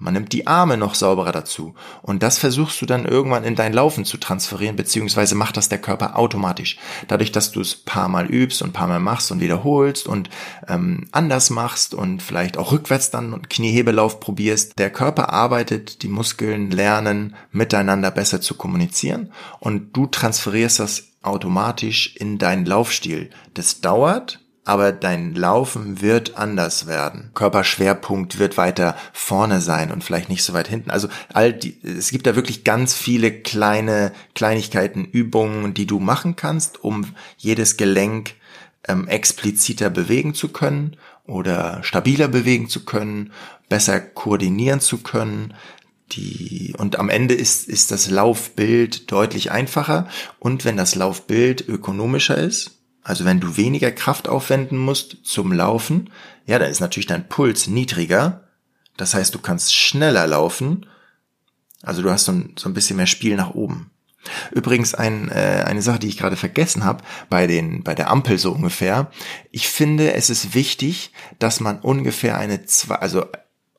[0.00, 1.74] Man nimmt die Arme noch sauberer dazu.
[2.00, 5.80] Und das versuchst du dann irgendwann in dein Laufen zu transferieren, beziehungsweise macht das der
[5.80, 6.78] Körper automatisch.
[7.06, 10.30] Dadurch, dass du es paar Mal übst und paar Mal machst und wiederholst und
[10.66, 16.08] ähm, anders machst und vielleicht auch rückwärts dann und Kniehebelauf probierst, der Körper arbeitet, die
[16.08, 23.30] Muskeln lernen, miteinander besser zu kommunizieren und du transferierst das automatisch in deinen Laufstil.
[23.54, 27.30] Das dauert, aber dein Laufen wird anders werden.
[27.34, 30.90] Körperschwerpunkt wird weiter vorne sein und vielleicht nicht so weit hinten.
[30.90, 36.36] Also all die, es gibt da wirklich ganz viele kleine Kleinigkeiten, Übungen, die du machen
[36.36, 38.34] kannst, um jedes Gelenk
[38.86, 43.32] ähm, expliziter bewegen zu können oder stabiler bewegen zu können,
[43.68, 45.54] besser koordinieren zu können.
[46.12, 50.08] Die, und am Ende ist, ist das Laufbild deutlich einfacher.
[50.38, 56.10] Und wenn das Laufbild ökonomischer ist, also wenn du weniger Kraft aufwenden musst zum Laufen,
[56.46, 58.44] ja, dann ist natürlich dein Puls niedriger.
[58.96, 60.86] Das heißt, du kannst schneller laufen.
[61.82, 63.90] Also du hast so ein, so ein bisschen mehr Spiel nach oben.
[64.50, 67.46] Übrigens ein, äh, eine Sache, die ich gerade vergessen habe, bei,
[67.82, 69.10] bei der Ampel so ungefähr.
[69.50, 73.24] Ich finde, es ist wichtig, dass man ungefähr eine zwei, also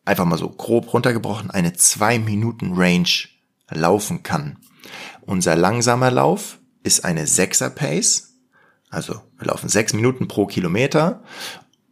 [0.03, 3.10] einfach mal so grob runtergebrochen, eine zwei Minuten Range
[3.69, 4.57] laufen kann.
[5.21, 8.31] Unser langsamer Lauf ist eine Sechser Pace
[8.91, 11.23] also wir laufen sechs Minuten pro Kilometer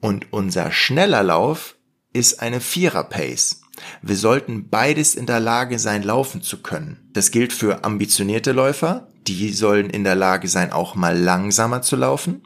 [0.02, 1.76] und unser schneller Lauf
[2.14, 3.62] ist eine Vierer-Pace.
[4.02, 7.10] Wir sollten beides in der Lage sein, laufen zu können.
[7.14, 9.08] Das gilt für ambitionierte Läufer.
[9.28, 12.44] Die sollen in der Lage sein, auch mal langsamer zu laufen.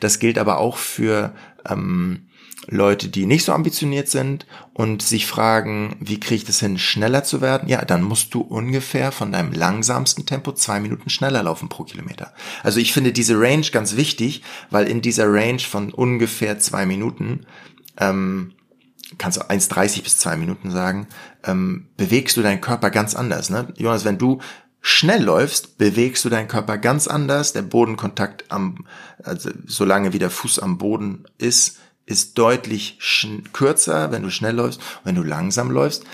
[0.00, 1.34] Das gilt aber auch für
[1.68, 2.28] ähm,
[2.68, 7.22] Leute, die nicht so ambitioniert sind und sich fragen, wie kriege ich das hin, schneller
[7.22, 7.68] zu werden?
[7.68, 12.32] Ja, dann musst du ungefähr von deinem langsamsten Tempo zwei Minuten schneller laufen pro Kilometer.
[12.62, 17.46] Also ich finde diese Range ganz wichtig, weil in dieser Range von ungefähr zwei Minuten
[17.98, 18.52] ähm,
[19.18, 21.06] kannst du 1,30 bis zwei Minuten sagen,
[21.44, 23.50] ähm, bewegst du deinen Körper ganz anders.
[23.50, 23.72] Ne?
[23.76, 24.40] Jonas, wenn du
[24.80, 27.52] schnell läufst, bewegst du deinen Körper ganz anders.
[27.52, 28.86] Der Bodenkontakt am,
[29.22, 32.98] also solange wie der Fuß am Boden ist, ist deutlich
[33.52, 34.80] kürzer, wenn du schnell läufst.
[35.04, 36.04] Wenn du langsam läufst,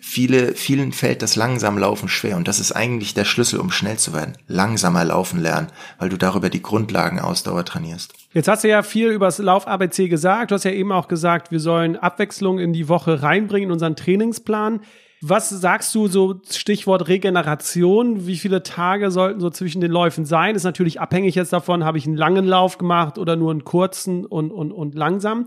[0.00, 2.36] viele, vielen fällt das langsam Laufen schwer.
[2.36, 4.36] Und das ist eigentlich der Schlüssel, um schnell zu werden.
[4.48, 8.14] Langsamer laufen lernen, weil du darüber die Grundlagen Ausdauer trainierst.
[8.32, 10.50] Jetzt hast du ja viel über das Lauf-ABC gesagt.
[10.50, 13.96] Du hast ja eben auch gesagt, wir sollen Abwechslung in die Woche reinbringen in unseren
[13.96, 14.80] Trainingsplan.
[15.20, 18.26] Was sagst du so Stichwort Regeneration?
[18.26, 20.54] Wie viele Tage sollten so zwischen den Läufen sein?
[20.54, 24.24] Ist natürlich abhängig jetzt davon, habe ich einen langen Lauf gemacht oder nur einen kurzen
[24.24, 25.46] und, und, und langsam.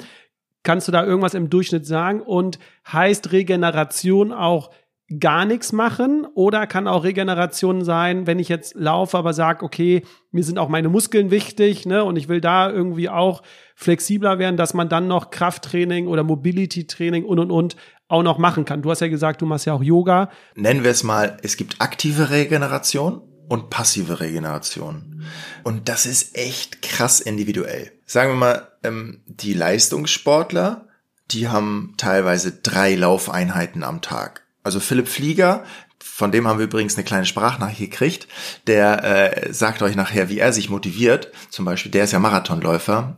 [0.63, 2.21] Kannst du da irgendwas im Durchschnitt sagen?
[2.21, 4.71] Und heißt Regeneration auch
[5.19, 10.03] gar nichts machen oder kann auch Regeneration sein, wenn ich jetzt laufe, aber sage, okay,
[10.31, 13.41] mir sind auch meine Muskeln wichtig, ne, und ich will da irgendwie auch
[13.75, 17.75] flexibler werden, dass man dann noch Krafttraining oder Mobility Training und und und
[18.12, 18.82] auch noch machen kann.
[18.82, 20.30] Du hast ja gesagt, du machst ja auch Yoga.
[20.56, 25.24] Nennen wir es mal, es gibt aktive Regeneration und passive Regeneration.
[25.63, 27.91] Und das ist echt krass individuell.
[28.06, 30.88] Sagen wir mal, ähm, die Leistungssportler,
[31.32, 34.43] die haben teilweise drei Laufeinheiten am Tag.
[34.63, 35.63] Also Philipp Flieger,
[36.00, 38.28] von dem haben wir übrigens eine kleine Sprachnachricht gekriegt,
[38.67, 41.32] der äh, sagt euch nachher, wie er sich motiviert.
[41.50, 43.17] Zum Beispiel, der ist ja Marathonläufer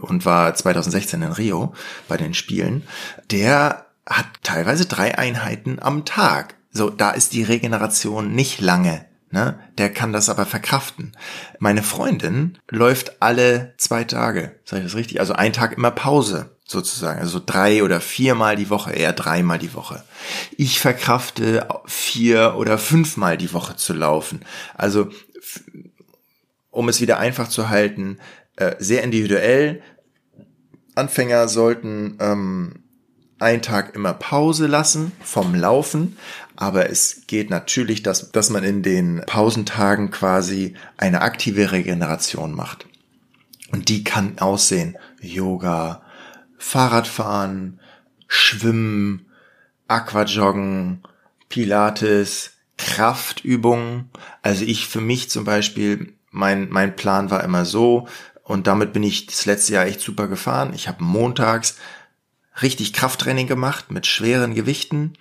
[0.00, 1.74] und war 2016 in Rio
[2.08, 2.86] bei den Spielen.
[3.30, 6.56] Der hat teilweise drei Einheiten am Tag.
[6.70, 9.04] So, da ist die Regeneration nicht lange.
[9.30, 9.58] Ne?
[9.76, 11.12] Der kann das aber verkraften.
[11.58, 14.54] Meine Freundin läuft alle zwei Tage.
[14.64, 15.20] Sag ich das richtig?
[15.20, 17.20] Also ein Tag immer Pause sozusagen.
[17.20, 20.02] Also drei oder viermal die Woche, eher dreimal die Woche.
[20.56, 24.40] Ich verkrafte vier oder fünfmal die Woche zu laufen.
[24.74, 25.10] Also,
[26.70, 28.18] um es wieder einfach zu halten,
[28.56, 29.82] äh, sehr individuell.
[30.94, 32.84] Anfänger sollten ähm,
[33.38, 36.16] einen Tag immer Pause lassen vom Laufen,
[36.56, 42.86] aber es geht natürlich, dass, dass man in den Pausentagen quasi eine aktive Regeneration macht.
[43.70, 46.02] Und die kann aussehen Yoga,
[46.56, 47.80] Fahrradfahren,
[48.26, 49.26] Schwimmen,
[49.86, 51.02] Aquajoggen,
[51.48, 54.10] Pilates, Kraftübungen.
[54.42, 58.08] Also ich für mich zum Beispiel, mein, mein Plan war immer so,
[58.42, 60.72] und damit bin ich das letzte Jahr echt super gefahren.
[60.74, 61.76] Ich habe montags
[62.62, 65.14] richtig Krafttraining gemacht mit schweren Gewichten.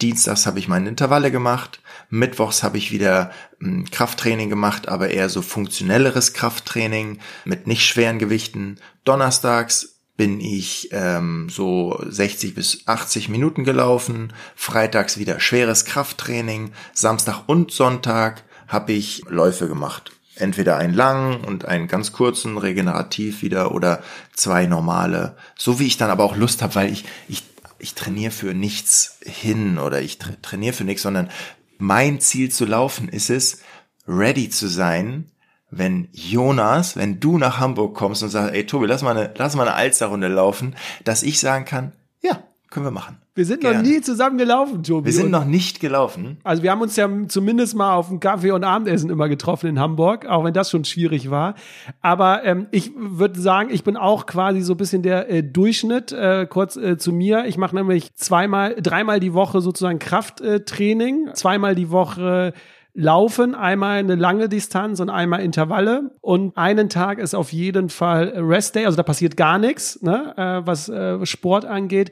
[0.00, 1.80] Dienstags habe ich meine Intervalle gemacht.
[2.08, 8.18] Mittwochs habe ich wieder hm, Krafttraining gemacht, aber eher so funktionelleres Krafttraining mit nicht schweren
[8.18, 8.78] Gewichten.
[9.04, 14.32] Donnerstags bin ich ähm, so 60 bis 80 Minuten gelaufen.
[14.54, 16.72] Freitags wieder schweres Krafttraining.
[16.92, 23.42] Samstag und Sonntag habe ich Läufe gemacht entweder einen langen und einen ganz kurzen, regenerativ
[23.42, 24.02] wieder oder
[24.34, 25.36] zwei normale.
[25.56, 27.42] So wie ich dann aber auch Lust habe, weil ich, ich,
[27.78, 31.30] ich trainiere für nichts hin oder ich tra trainiere für nichts, sondern
[31.78, 33.62] mein Ziel zu laufen ist es,
[34.06, 35.30] ready zu sein,
[35.70, 39.54] wenn Jonas, wenn du nach Hamburg kommst und sagst, ey Tobi, lass mal eine, lass
[39.54, 40.74] mal eine Alsterrunde laufen,
[41.04, 43.18] dass ich sagen kann, ja, können wir machen.
[43.40, 43.78] Wir sind Gerne.
[43.78, 45.06] noch nie zusammen gelaufen, Tobi.
[45.06, 46.36] Wir sind noch nicht gelaufen.
[46.44, 49.80] Also wir haben uns ja zumindest mal auf dem Kaffee und Abendessen immer getroffen in
[49.80, 51.54] Hamburg, auch wenn das schon schwierig war.
[52.02, 56.12] Aber ähm, ich würde sagen, ich bin auch quasi so ein bisschen der äh, Durchschnitt.
[56.12, 57.46] Äh, kurz äh, zu mir.
[57.46, 62.52] Ich mache nämlich zweimal, dreimal die Woche sozusagen Krafttraining, zweimal die Woche
[62.92, 66.10] Laufen, einmal eine lange Distanz und einmal Intervalle.
[66.20, 70.34] Und einen Tag ist auf jeden Fall Rest Day, also da passiert gar nichts, ne,
[70.36, 72.10] äh, was äh, Sport angeht.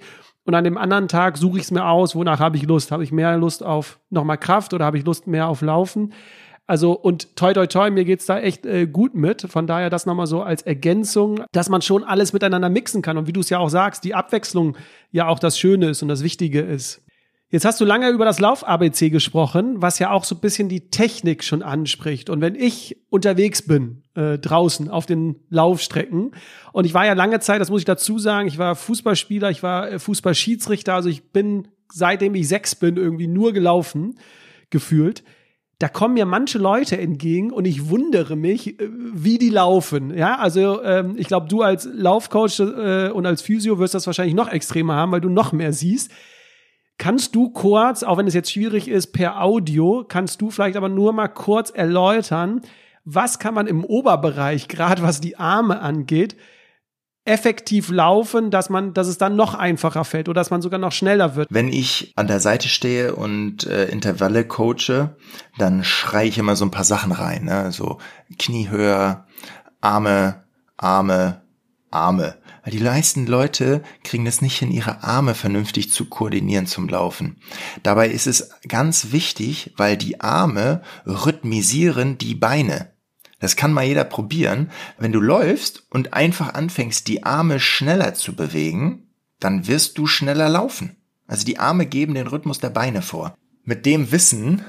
[0.48, 2.90] Und an dem anderen Tag suche ich es mir aus, wonach habe ich Lust?
[2.90, 6.14] Habe ich mehr Lust auf nochmal Kraft oder habe ich Lust mehr auf Laufen?
[6.66, 9.42] Also und toi toi toi, mir geht's da echt äh, gut mit.
[9.42, 13.18] Von daher das nochmal so als Ergänzung, dass man schon alles miteinander mixen kann.
[13.18, 14.78] Und wie du es ja auch sagst, die Abwechslung
[15.12, 17.02] ja auch das Schöne ist und das Wichtige ist.
[17.50, 20.90] Jetzt hast du lange über das Lauf-ABC gesprochen, was ja auch so ein bisschen die
[20.90, 22.28] Technik schon anspricht.
[22.28, 26.32] Und wenn ich unterwegs bin, äh, draußen auf den Laufstrecken,
[26.74, 29.62] und ich war ja lange Zeit, das muss ich dazu sagen, ich war Fußballspieler, ich
[29.62, 34.18] war äh, Fußballschiedsrichter, also ich bin, seitdem ich sechs bin, irgendwie nur gelaufen,
[34.68, 35.24] gefühlt.
[35.78, 40.14] Da kommen mir manche Leute entgegen und ich wundere mich, äh, wie die laufen.
[40.14, 44.34] Ja, also ähm, ich glaube, du als Laufcoach äh, und als Physio wirst das wahrscheinlich
[44.34, 46.12] noch extremer haben, weil du noch mehr siehst
[46.98, 50.88] Kannst du kurz, auch wenn es jetzt schwierig ist, per Audio, kannst du vielleicht aber
[50.88, 52.60] nur mal kurz erläutern,
[53.04, 56.36] was kann man im Oberbereich, gerade was die Arme angeht,
[57.24, 60.92] effektiv laufen, dass man, dass es dann noch einfacher fällt oder dass man sogar noch
[60.92, 61.48] schneller wird?
[61.50, 65.16] Wenn ich an der Seite stehe und äh, Intervalle coache,
[65.58, 67.70] dann schreie ich immer so ein paar Sachen rein, ne?
[67.70, 67.98] so
[68.38, 69.26] Knie höher,
[69.80, 70.42] Arme,
[70.76, 71.42] Arme,
[71.90, 72.34] Arme.
[72.68, 77.40] Weil die meisten Leute kriegen es nicht hin, ihre Arme vernünftig zu koordinieren zum Laufen.
[77.82, 82.92] Dabei ist es ganz wichtig, weil die Arme rhythmisieren die Beine.
[83.40, 84.70] Das kann mal jeder probieren.
[84.98, 90.50] Wenn du läufst und einfach anfängst, die Arme schneller zu bewegen, dann wirst du schneller
[90.50, 90.98] laufen.
[91.26, 93.34] Also die Arme geben den Rhythmus der Beine vor.
[93.64, 94.62] Mit dem Wissen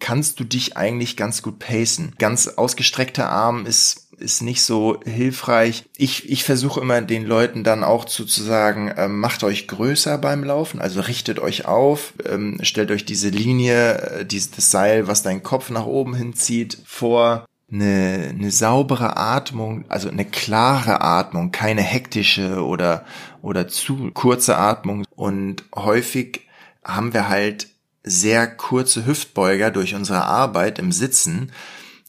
[0.00, 2.16] kannst du dich eigentlich ganz gut pacen.
[2.18, 5.84] Ganz ausgestreckter Arm ist ist nicht so hilfreich.
[5.96, 10.18] Ich, ich versuche immer den Leuten dann auch zu, zu sagen, ähm, macht euch größer
[10.18, 15.22] beim Laufen, also richtet euch auf, ähm, stellt euch diese Linie, äh, dieses Seil, was
[15.22, 17.46] deinen Kopf nach oben hinzieht, vor.
[17.72, 23.04] Eine, eine saubere Atmung, also eine klare Atmung, keine hektische oder,
[23.42, 25.04] oder zu kurze Atmung.
[25.16, 26.42] Und häufig
[26.84, 27.68] haben wir halt
[28.04, 31.50] sehr kurze Hüftbeuger durch unsere Arbeit im Sitzen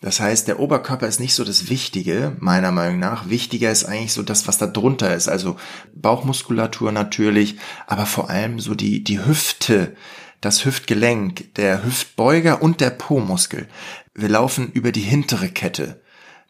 [0.06, 3.28] das heißt, der Oberkörper ist nicht so das Wichtige, meiner Meinung nach.
[3.28, 5.28] Wichtiger ist eigentlich so das, was da drunter ist.
[5.28, 5.56] Also
[5.96, 7.56] Bauchmuskulatur natürlich,
[7.88, 9.96] aber vor allem so die, die Hüfte,
[10.42, 13.68] das Hüftgelenk, der Hüftbeuger und der Po-Muskel.
[14.14, 16.00] Wir laufen über die hintere Kette.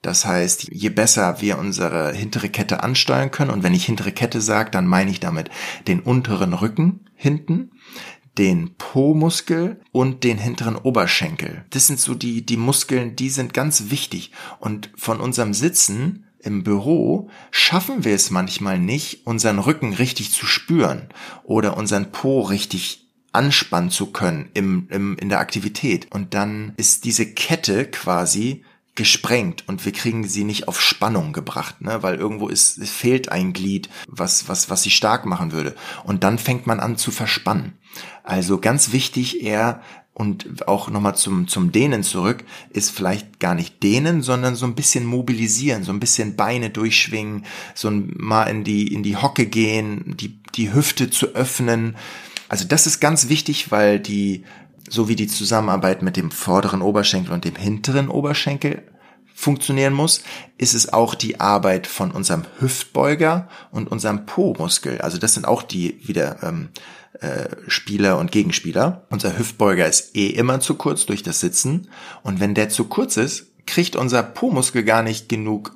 [0.02, 4.42] Das heißt, je besser wir unsere hintere Kette ansteuern können, und wenn ich hintere Kette
[4.42, 5.50] sage, dann meine ich damit
[5.88, 7.72] den unteren Rücken hinten,
[8.38, 11.66] den Po-Muskel und den hinteren Oberschenkel.
[11.70, 14.32] Das sind so die, die Muskeln, die sind ganz wichtig.
[14.60, 20.46] Und von unserem Sitzen im Büro schaffen wir es manchmal nicht, unseren Rücken richtig zu
[20.46, 21.10] spüren
[21.44, 26.08] oder unseren Po richtig anspannen zu können im, im, in der Aktivität.
[26.12, 28.64] Und dann ist diese Kette quasi
[28.96, 32.02] gesprengt und wir kriegen sie nicht auf Spannung gebracht, ne?
[32.02, 35.76] weil irgendwo ist, es fehlt ein Glied, was, was, was sie stark machen würde.
[36.06, 37.74] Und dann fängt man an zu verspannen.
[38.26, 39.82] Also ganz wichtig eher
[40.16, 44.74] und auch nochmal zum, zum Dehnen zurück, ist vielleicht gar nicht dehnen, sondern so ein
[44.74, 47.46] bisschen mobilisieren, so ein bisschen Beine durchschwingen,
[47.76, 51.96] so ein, mal in die, in die Hocke gehen, die, die Hüfte zu öffnen.
[52.50, 54.44] Also das ist ganz wichtig, weil die
[54.90, 58.84] so wie die Zusammenarbeit mit dem vorderen Oberschenkel und dem hinteren Oberschenkel
[59.36, 60.24] funktionieren muss,
[60.58, 65.02] ist es auch die Arbeit von unserem Hüftbeuger und unserem Po-Muskel.
[65.02, 66.70] Also das sind auch die wieder ähm,
[67.20, 69.06] äh, Spieler und Gegenspieler.
[69.10, 71.90] Unser Hüftbeuger ist eh immer zu kurz durch das Sitzen
[72.24, 75.76] und wenn der zu kurz ist, kriegt unser Po-Muskel gar nicht genug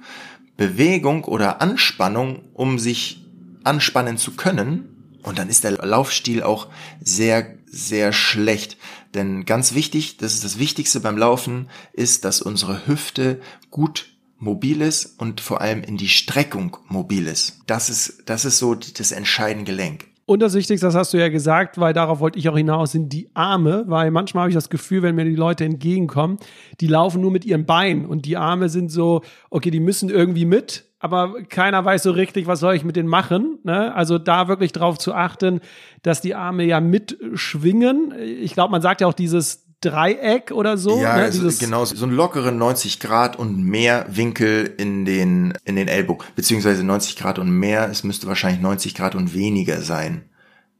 [0.56, 3.26] Bewegung oder Anspannung, um sich
[3.64, 5.18] anspannen zu können.
[5.24, 6.68] Und dann ist der Laufstil auch
[7.02, 8.78] sehr, sehr schlecht.
[9.14, 13.40] Denn ganz wichtig, das ist das Wichtigste beim Laufen, ist, dass unsere Hüfte
[13.72, 17.60] gut mobil ist und vor allem in die Streckung mobil ist.
[17.68, 20.08] Das ist, das ist so das entscheidende Gelenk.
[20.30, 23.12] Und das Wichtigste, das hast du ja gesagt, weil darauf wollte ich auch hinaus, sind
[23.12, 26.38] die Arme, weil manchmal habe ich das Gefühl, wenn mir die Leute entgegenkommen,
[26.80, 30.46] die laufen nur mit ihren Beinen und die Arme sind so, okay, die müssen irgendwie
[30.46, 33.60] mit, aber keiner weiß so richtig, was soll ich mit denen machen.
[33.64, 33.94] Ne?
[33.96, 35.62] Also da wirklich drauf zu achten,
[36.02, 38.14] dass die Arme ja mitschwingen.
[38.20, 41.00] Ich glaube, man sagt ja auch dieses Dreieck oder so.
[41.00, 41.24] Ja, ne?
[41.24, 46.28] also genau, so ein lockeren 90 Grad und mehr Winkel in den, in den Ellbogen,
[46.36, 50.26] beziehungsweise 90 Grad und mehr, es müsste wahrscheinlich 90 Grad und weniger sein.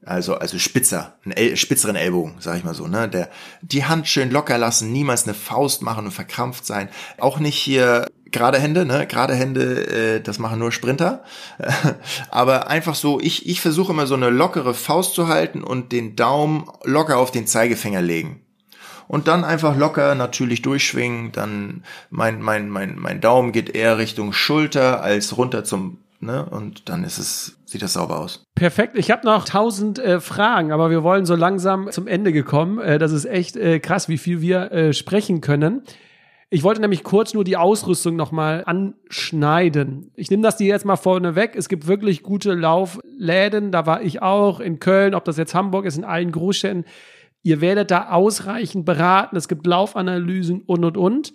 [0.04, 3.06] Also, also spitzer, einen El spitzeren Ellbogen, sag ich mal so, ne?
[3.08, 3.28] Der,
[3.60, 6.88] die Hand schön locker lassen, niemals eine Faust machen und verkrampft sein.
[7.18, 9.06] Auch nicht hier gerade Hände, ne?
[9.06, 11.24] Gerade Hände, äh, das machen nur Sprinter.
[12.30, 16.16] Aber einfach so, ich, ich versuche immer so eine lockere Faust zu halten und den
[16.16, 18.40] Daumen locker auf den Zeigefinger legen
[19.10, 21.32] und dann einfach locker natürlich durchschwingen.
[21.32, 26.44] Dann mein, mein, mein, mein Daumen geht eher Richtung Schulter als runter zum, ne?
[26.48, 28.44] Und dann ist es, sieht das sauber aus.
[28.54, 28.96] Perfekt.
[28.96, 32.78] Ich habe noch tausend äh, Fragen, aber wir wollen so langsam zum Ende gekommen.
[32.78, 35.82] Äh, das ist echt äh, krass, wie viel wir äh, sprechen können.
[36.52, 40.10] Ich wollte nämlich kurz nur die Ausrüstung nochmal anschneiden.
[40.16, 41.52] Ich nehme das dir jetzt mal vorne weg.
[41.54, 43.70] Es gibt wirklich gute Laufläden.
[43.70, 46.86] Da war ich auch in Köln, ob das jetzt Hamburg ist, in allen Großstädten.
[47.44, 49.36] Ihr werdet da ausreichend beraten.
[49.36, 51.32] Es gibt Laufanalysen und, und, und.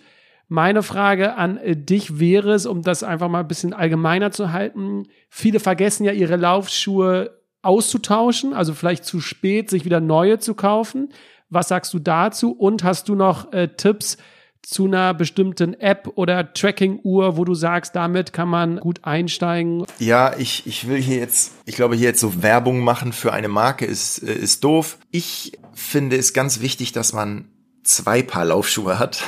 [0.48, 5.04] Meine Frage an dich wäre es, um das einfach mal ein bisschen allgemeiner zu halten.
[5.30, 11.08] Viele vergessen ja ihre Laufschuhe auszutauschen, also vielleicht zu spät, sich wieder neue zu kaufen.
[11.48, 12.52] Was sagst du dazu?
[12.52, 14.18] Und hast du noch äh, Tipps
[14.66, 19.86] zu einer bestimmten App oder Tracking-Uhr, wo du sagst, damit kann man gut einsteigen?
[20.00, 23.46] Ja, ich, ich will hier jetzt, ich glaube, hier jetzt so Werbung machen für eine
[23.46, 24.98] Marke ist, äh, ist doof.
[25.12, 27.44] Ich finde es ganz wichtig, dass man
[27.84, 29.22] zwei Paar Laufschuhe hat.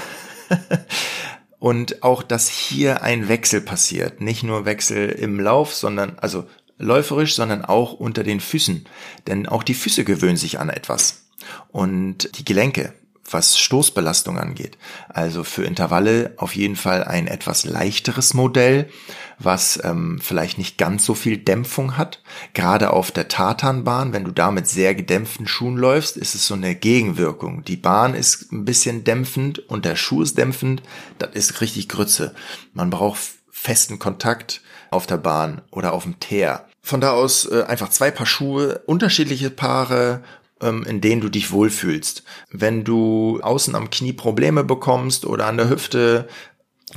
[1.60, 4.20] und auch, dass hier ein Wechsel passiert.
[4.20, 6.46] Nicht nur Wechsel im Lauf, sondern, also
[6.78, 8.86] läuferisch, sondern auch unter den Füßen.
[9.28, 11.28] Denn auch die Füße gewöhnen sich an etwas.
[11.68, 12.92] Und die Gelenke,
[13.30, 14.78] was Stoßbelastung angeht.
[15.08, 18.88] Also für Intervalle auf jeden Fall ein etwas leichteres Modell,
[19.38, 22.22] was ähm, vielleicht nicht ganz so viel Dämpfung hat.
[22.54, 26.54] Gerade auf der Tatanbahn, wenn du da mit sehr gedämpften Schuhen läufst, ist es so
[26.54, 27.64] eine Gegenwirkung.
[27.64, 30.82] Die Bahn ist ein bisschen dämpfend und der Schuh ist dämpfend.
[31.18, 32.34] Das ist richtig Grütze.
[32.72, 33.20] Man braucht
[33.50, 36.64] festen Kontakt auf der Bahn oder auf dem Teer.
[36.82, 40.22] Von da aus äh, einfach zwei Paar Schuhe, unterschiedliche Paare,
[40.60, 42.24] in denen du dich wohlfühlst.
[42.50, 46.28] Wenn du außen am Knie Probleme bekommst oder an der Hüfte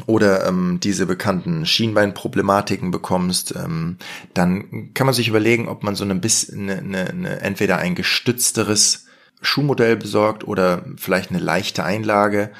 [0.06, 3.98] oder ähm, diese bekannten Schienbeinproblematiken bekommst, ähm,
[4.34, 7.96] dann kann man sich überlegen, ob man so ein bisschen eine, eine, eine, entweder ein
[7.96, 9.06] gestützteres
[9.42, 12.52] Schuhmodell besorgt oder vielleicht eine leichte Einlage.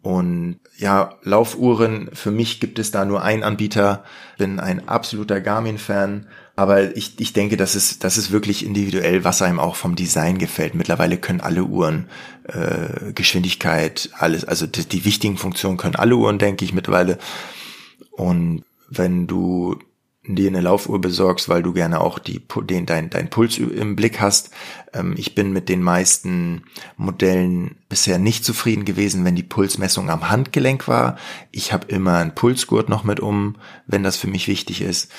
[0.00, 4.04] Und ja, Laufuhren, für mich gibt es da nur einen Anbieter,
[4.38, 6.28] bin ein absoluter Garmin-Fan
[6.58, 10.38] aber ich, ich denke, das ist, das ist wirklich individuell, was einem auch vom Design
[10.38, 10.74] gefällt.
[10.74, 12.08] Mittlerweile können alle Uhren
[12.48, 17.18] äh, Geschwindigkeit, alles, also die, die wichtigen Funktionen können alle Uhren, denke ich, mittlerweile.
[18.10, 19.78] Und wenn du
[20.24, 24.20] dir eine Laufuhr besorgst, weil du gerne auch die, den, dein, dein Puls im Blick
[24.20, 24.50] hast.
[24.92, 26.64] Ähm, ich bin mit den meisten
[26.96, 31.16] Modellen bisher nicht zufrieden gewesen, wenn die Pulsmessung am Handgelenk war.
[31.50, 33.56] Ich habe immer einen Pulsgurt noch mit um,
[33.86, 35.10] wenn das für mich wichtig ist.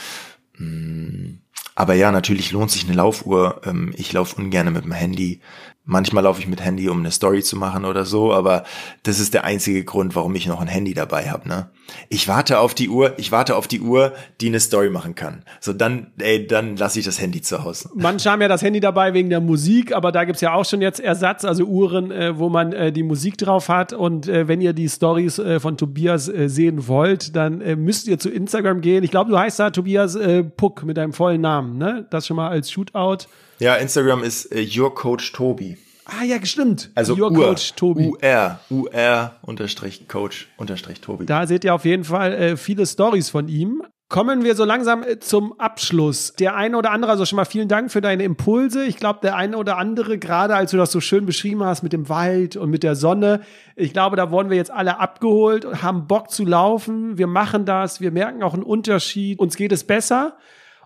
[0.60, 1.39] Mm.
[1.76, 3.62] Aber ja, natürlich lohnt sich eine Laufuhr.
[3.66, 5.39] Ähm, ich laufe ungern mit dem Handy.
[5.86, 8.64] Manchmal laufe ich mit Handy, um eine Story zu machen oder so, aber
[9.03, 11.47] das ist der einzige Grund, warum ich noch ein Handy dabei habe.
[11.47, 11.72] Ne?
[12.09, 15.43] Ich warte auf die Uhr, ich warte auf die Uhr, die eine Story machen kann.
[15.59, 17.89] So dann, ey, dann lasse ich das Handy zu Hause.
[17.93, 20.81] Manche haben ja das Handy dabei wegen der Musik, aber da gibt's ja auch schon
[20.81, 23.93] jetzt Ersatz, also Uhren, äh, wo man äh, die Musik drauf hat.
[23.93, 28.07] Und äh, wenn ihr die Stories äh, von Tobias äh, sehen wollt, dann äh, müsst
[28.07, 29.03] ihr zu Instagram gehen.
[29.03, 30.17] Ich glaube, du heißt da Tobias
[30.57, 32.05] Puck mit deinem vollen Namen, ne?
[32.09, 33.27] Das schon mal als Shootout.
[33.59, 35.77] Ja, Instagram ist Your Coach Tobi.
[36.10, 36.91] Ah ja, stimmt.
[36.95, 38.07] Also Your Ur, Coach Tobi.
[38.10, 41.26] UR, UR unterstrich Coach unterstrich Tobi.
[41.26, 43.84] Da seht ihr auf jeden Fall äh, viele Stories von ihm.
[44.10, 46.34] Kommen wir so langsam äh, zum Abschluss.
[46.34, 48.84] Der eine oder andere, also schon mal vielen Dank für deine Impulse.
[48.86, 51.93] Ich glaube, der eine oder andere, gerade als du das so schön beschrieben hast mit
[51.93, 53.41] dem Wald und mit der Sonne,
[53.76, 57.20] ich glaube, da wurden wir jetzt alle abgeholt und haben Bock zu laufen.
[57.20, 60.38] Wir machen das, wir merken auch einen Unterschied, uns geht es besser.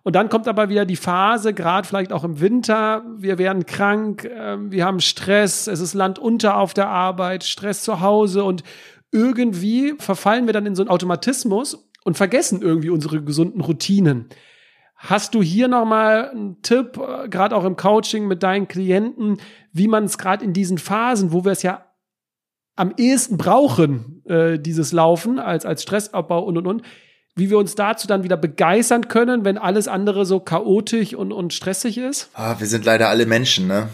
[0.04, 4.26] Und dann kommt aber wieder die Phase, gerade vielleicht auch im Winter, wir werden krank,
[4.26, 8.64] äh, wir haben Stress, es ist Land unter auf der Arbeit, Stress zu Hause und
[9.12, 14.28] irgendwie verfallen wir dann in so einen Automatismus und vergessen irgendwie unsere gesunden Routinen.
[14.98, 19.38] Hast du hier nochmal einen Tipp, äh, gerade auch im Coaching mit deinen Klienten,
[19.72, 21.86] wie man es gerade in diesen Phasen, wo wir es ja
[22.76, 26.82] am ehesten brauchen, äh, dieses Laufen als, als Stressabbau und und und,
[27.36, 31.54] wie wir uns dazu dann wieder begeistern können, wenn alles andere so chaotisch und, und
[31.54, 32.30] stressig ist?
[32.34, 33.90] Ah, wir sind leider alle Menschen, ne?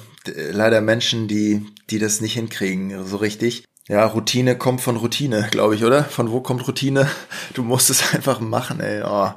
[0.52, 3.64] Leider Menschen, die, die das nicht hinkriegen, so richtig.
[3.88, 6.04] Ja, Routine kommt von Routine, glaube ich, oder?
[6.04, 7.10] Von wo kommt Routine?
[7.54, 9.02] Du musst es einfach machen, ey.
[9.04, 9.32] Oh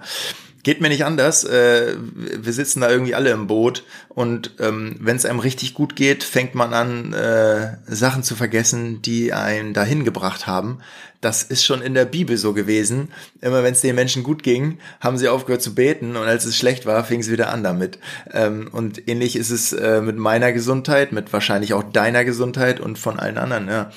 [0.62, 1.44] geht mir nicht anders.
[1.44, 5.96] Äh, wir sitzen da irgendwie alle im Boot und ähm, wenn es einem richtig gut
[5.96, 10.78] geht, fängt man an, äh, Sachen zu vergessen, die einen dahin gebracht haben.
[11.20, 13.12] Das ist schon in der Bibel so gewesen.
[13.40, 16.56] Immer wenn es den Menschen gut ging, haben sie aufgehört zu beten und als es
[16.56, 17.98] schlecht war, fingen sie wieder an damit.
[18.32, 22.98] Ähm, und ähnlich ist es äh, mit meiner Gesundheit, mit wahrscheinlich auch deiner Gesundheit und
[22.98, 23.68] von allen anderen.
[23.68, 23.90] Ja.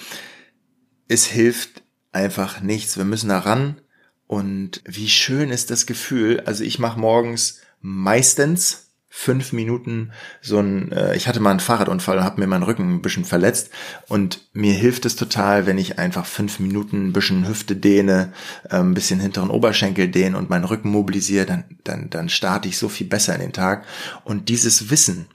[1.08, 2.98] Es hilft einfach nichts.
[2.98, 3.76] Wir müssen da ran
[4.28, 6.42] und wie schön ist das Gefühl.
[6.42, 8.86] Also ich mache morgens meistens
[9.18, 10.12] fünf Minuten
[10.42, 13.24] so ein, äh, ich hatte mal einen Fahrradunfall und habe mir meinen Rücken ein bisschen
[13.24, 13.70] verletzt
[14.10, 18.34] und mir hilft es total, wenn ich einfach fünf Minuten ein bisschen Hüfte dehne,
[18.70, 22.78] äh, ein bisschen hinteren Oberschenkel dehne und meinen Rücken mobilisiere, dann, dann, dann starte ich
[22.78, 23.86] so viel besser in den Tag.
[24.26, 25.28] Und dieses Wissen,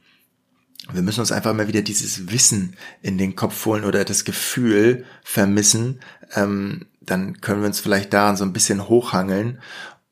[0.93, 5.07] wir müssen uns einfach mal wieder dieses Wissen in den Kopf holen oder das Gefühl
[5.25, 6.01] vermissen,
[6.35, 9.61] ähm, dann können wir uns vielleicht daran so ein bisschen hochhangeln.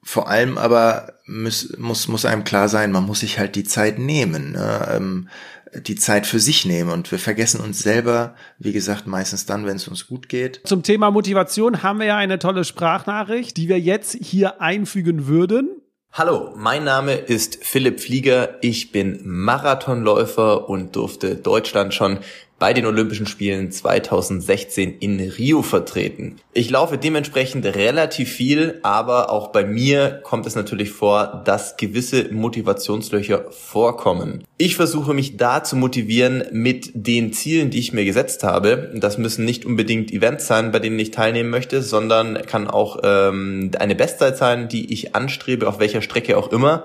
[0.02, 3.98] Vor allem aber muss, muss, muss einem klar sein, man muss sich halt die Zeit
[3.98, 4.88] nehmen, ne?
[4.90, 5.28] ähm,
[5.74, 6.90] die Zeit für sich nehmen.
[6.90, 10.62] Und wir vergessen uns selber, wie gesagt, meistens dann, wenn es uns gut geht.
[10.64, 15.82] Zum Thema Motivation haben wir ja eine tolle Sprachnachricht, die wir jetzt hier einfügen würden.
[16.12, 18.56] Hallo, mein Name ist Philipp Flieger.
[18.62, 22.20] Ich bin Marathonläufer und durfte Deutschland schon
[22.58, 26.36] bei den Olympischen Spielen 2016 in Rio vertreten.
[26.52, 32.32] Ich laufe dementsprechend relativ viel, aber auch bei mir kommt es natürlich vor, dass gewisse
[32.32, 34.44] Motivationslöcher vorkommen.
[34.56, 38.92] Ich versuche mich da zu motivieren mit den Zielen, die ich mir gesetzt habe.
[38.94, 43.70] Das müssen nicht unbedingt Events sein, bei denen ich teilnehmen möchte, sondern kann auch ähm,
[43.78, 46.84] eine Bestzeit sein, die ich anstrebe, auf welcher Strecke auch immer.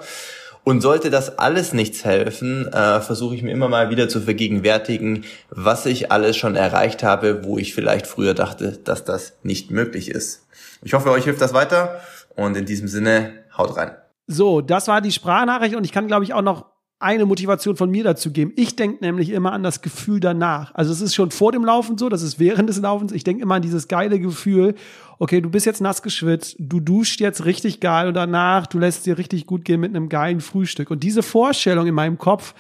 [0.64, 5.26] Und sollte das alles nichts helfen, äh, versuche ich mir immer mal wieder zu vergegenwärtigen,
[5.50, 10.10] was ich alles schon erreicht habe, wo ich vielleicht früher dachte, dass das nicht möglich
[10.10, 10.48] ist.
[10.82, 12.00] Ich hoffe, euch hilft das weiter
[12.36, 13.92] und in diesem Sinne, haut rein.
[14.28, 16.66] So, das war die Sprachnachricht und ich kann, glaube ich, auch noch
[17.04, 18.54] eine Motivation von mir dazu geben.
[18.56, 20.74] Ich denke nämlich immer an das Gefühl danach.
[20.74, 23.12] Also es ist schon vor dem Laufen so, das ist während des Laufens.
[23.12, 24.76] Ich denke immer an dieses geile Gefühl,
[25.20, 29.06] okay, du bist jetzt nass geschwitzt, du duscht jetzt richtig geil und danach, du lässt
[29.06, 30.92] dir richtig gut gehen mit einem geilen Frühstück.
[30.92, 32.56] Und diese Vorstellung in meinem Kopf,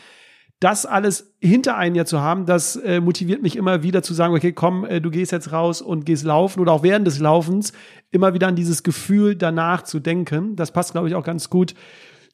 [0.60, 4.34] das alles hinter einem ja zu haben, das äh, motiviert mich immer wieder zu sagen,
[4.34, 7.74] okay, komm, äh, du gehst jetzt raus und gehst laufen oder auch während des Laufens
[8.12, 10.56] immer wieder an dieses Gefühl danach zu denken.
[10.56, 11.74] Das passt, glaube ich, auch ganz gut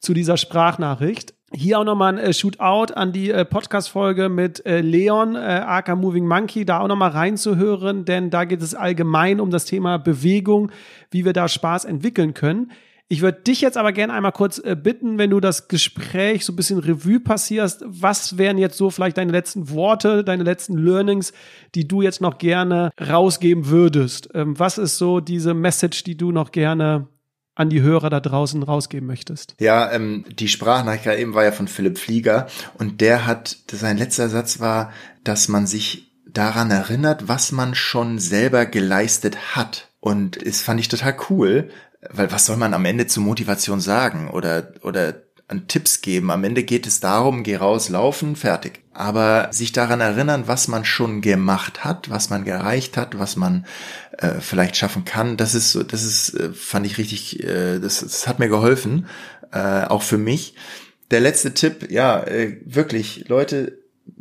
[0.00, 1.34] zu dieser Sprachnachricht.
[1.52, 5.96] Hier auch nochmal ein äh, Shootout an die äh, Podcast-Folge mit äh, Leon, äh, aka
[5.96, 10.70] Moving Monkey, da auch nochmal reinzuhören, denn da geht es allgemein um das Thema Bewegung,
[11.10, 12.70] wie wir da Spaß entwickeln können.
[13.08, 16.56] Ich würde dich jetzt aber gerne einmal kurz bitten, wenn du das Gespräch so ein
[16.56, 21.32] bisschen Revue passierst, was wären jetzt so vielleicht deine letzten Worte, deine letzten Learnings,
[21.74, 24.28] die du jetzt noch gerne rausgeben würdest?
[24.34, 27.08] Ähm, was ist so diese Message, die du noch gerne
[27.54, 29.54] an die Hörer da draußen rausgeben möchtest.
[29.60, 32.46] Ja, ähm, die Sprachnachricht eben war ja von Philipp Flieger
[32.78, 34.92] und der hat, sein letzter Satz war,
[35.24, 39.88] dass man sich daran erinnert, was man schon selber geleistet hat.
[40.00, 41.70] Und das fand ich total cool,
[42.08, 45.14] weil was soll man am Ende zur Motivation sagen oder, oder
[45.50, 46.30] an Tipps geben.
[46.30, 48.80] Am Ende geht es darum, geh raus, laufen, fertig.
[48.92, 53.66] Aber sich daran erinnern, was man schon gemacht hat, was man gereicht hat, was man
[54.18, 58.00] äh, vielleicht schaffen kann, das ist so, das ist, äh, fand ich richtig, äh, das,
[58.00, 59.06] das hat mir geholfen,
[59.52, 60.54] äh, auch für mich.
[61.10, 63.78] Der letzte Tipp, ja, äh, wirklich, Leute,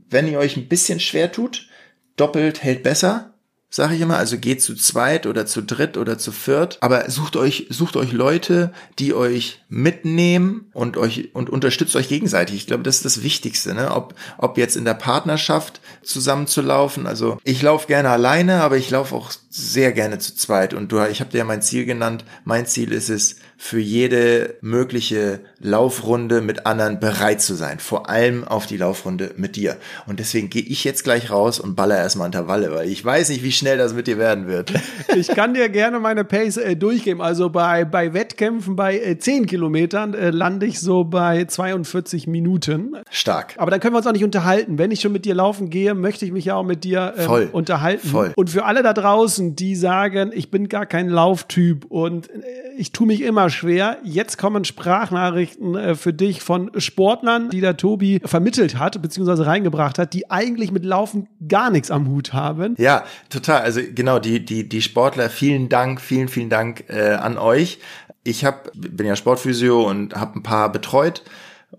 [0.09, 1.67] wenn ihr euch ein bisschen schwer tut,
[2.15, 3.28] doppelt hält besser
[3.69, 4.17] sage ich immer.
[4.17, 6.77] Also geht zu zweit oder zu dritt oder zu viert.
[6.81, 12.55] Aber sucht euch, sucht euch Leute, die euch mitnehmen und euch und unterstützt euch gegenseitig.
[12.55, 13.91] Ich glaube, das ist das Wichtigste, ne?
[13.93, 17.05] Ob, ob jetzt in der Partnerschaft zusammenzulaufen.
[17.05, 20.73] Also ich laufe gerne alleine, aber ich laufe auch sehr gerne zu zweit.
[20.73, 22.25] Und du, ich habe dir ja mein Ziel genannt.
[22.45, 27.79] Mein Ziel ist es, für jede mögliche Laufrunde mit anderen bereit zu sein.
[27.79, 29.75] Vor allem auf die Laufrunde mit dir.
[30.07, 33.43] Und deswegen gehe ich jetzt gleich raus und baller erstmal Intervalle, weil ich weiß nicht,
[33.43, 34.71] wie schnell das mit dir werden wird.
[35.15, 37.21] Ich kann dir gerne meine Pace äh, durchgeben.
[37.21, 42.95] Also bei, bei Wettkämpfen bei äh, 10 Kilometern äh, lande ich so bei 42 Minuten.
[43.09, 43.55] Stark.
[43.57, 44.77] Aber dann können wir uns auch nicht unterhalten.
[44.77, 47.25] Wenn ich schon mit dir laufen gehe, möchte ich mich ja auch mit dir ähm,
[47.25, 47.49] Voll.
[47.51, 48.07] unterhalten.
[48.07, 48.31] Voll.
[48.37, 52.41] Und für alle da draußen, die sagen, ich bin gar kein Lauftyp und äh,
[52.77, 53.97] ich tue mich immer schwer.
[54.03, 59.99] Jetzt kommen Sprachnachrichten äh, für dich von Sportlern, die der Tobi vermittelt hat, beziehungsweise reingebracht
[59.99, 62.75] hat, die eigentlich mit Laufen gar nichts am Hut haben.
[62.77, 63.61] Ja, total.
[63.61, 67.79] Also genau, die, die, die Sportler, vielen Dank, vielen, vielen Dank äh, an euch.
[68.23, 71.23] Ich hab, bin ja Sportphysio und habe ein paar betreut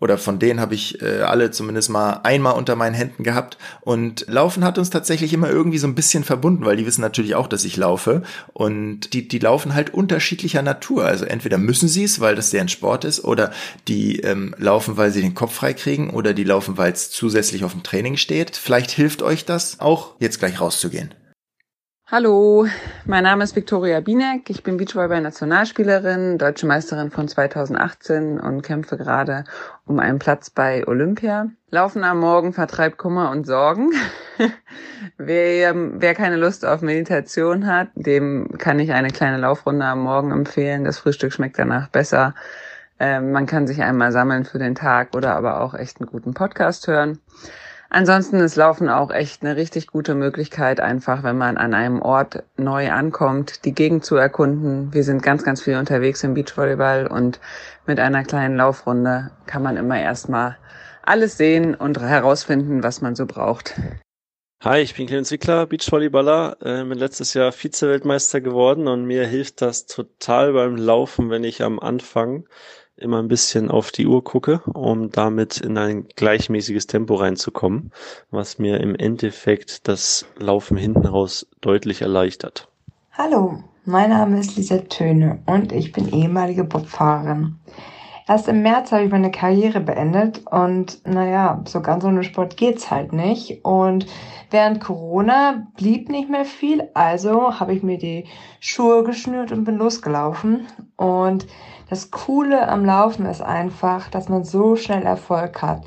[0.01, 3.59] oder von denen habe ich äh, alle zumindest mal einmal unter meinen Händen gehabt.
[3.82, 7.34] Und Laufen hat uns tatsächlich immer irgendwie so ein bisschen verbunden, weil die wissen natürlich
[7.34, 8.22] auch, dass ich laufe.
[8.53, 11.05] Und die, die laufen halt unterschiedlicher Natur.
[11.05, 13.53] Also entweder müssen sie es, weil das deren Sport ist, oder
[13.88, 17.64] die ähm, laufen, weil sie den Kopf frei kriegen, oder die laufen, weil es zusätzlich
[17.64, 18.57] auf dem Training steht.
[18.57, 21.14] Vielleicht hilft euch das auch, jetzt gleich rauszugehen.
[22.13, 22.67] Hallo,
[23.05, 24.51] mein Name ist Viktoria Bienek.
[24.51, 29.45] Ich bin Beachvolleyball-Nationalspielerin, deutsche Meisterin von 2018 und kämpfe gerade
[29.87, 31.51] um einen Platz bei Olympia.
[31.71, 33.93] Laufen am Morgen vertreibt Kummer und Sorgen.
[35.19, 40.33] wer, wer keine Lust auf Meditation hat, dem kann ich eine kleine Laufrunde am Morgen
[40.33, 40.83] empfehlen.
[40.83, 42.35] Das Frühstück schmeckt danach besser.
[42.99, 46.35] Ähm, man kann sich einmal sammeln für den Tag oder aber auch echt einen guten
[46.35, 47.21] Podcast hören.
[47.93, 52.45] Ansonsten ist Laufen auch echt eine richtig gute Möglichkeit, einfach wenn man an einem Ort
[52.57, 54.95] neu ankommt, die Gegend zu erkunden.
[54.95, 57.41] Wir sind ganz, ganz viel unterwegs im Beachvolleyball und
[57.86, 60.57] mit einer kleinen Laufrunde kann man immer erstmal
[61.03, 63.74] alles sehen und herausfinden, was man so braucht.
[64.62, 69.62] Hi, ich bin Clemens Wickler, Beachvolleyballer, äh, bin letztes Jahr Vize-Weltmeister geworden und mir hilft
[69.62, 72.47] das total beim Laufen, wenn ich am Anfang
[73.01, 77.92] immer ein bisschen auf die Uhr gucke, um damit in ein gleichmäßiges Tempo reinzukommen,
[78.30, 82.68] was mir im Endeffekt das Laufen hinten raus deutlich erleichtert.
[83.12, 87.57] Hallo, mein Name ist Lisa Töne und ich bin ehemalige Bobfahrerin.
[88.28, 92.88] Erst im März habe ich meine Karriere beendet und naja, so ganz ohne Sport geht's
[92.88, 93.64] halt nicht.
[93.64, 94.07] Und
[94.51, 98.26] während Corona blieb nicht mehr viel, also habe ich mir die
[98.61, 100.68] Schuhe geschnürt und bin losgelaufen.
[100.94, 101.48] Und
[101.91, 105.82] das Coole am Laufen ist einfach, dass man so schnell Erfolg hat.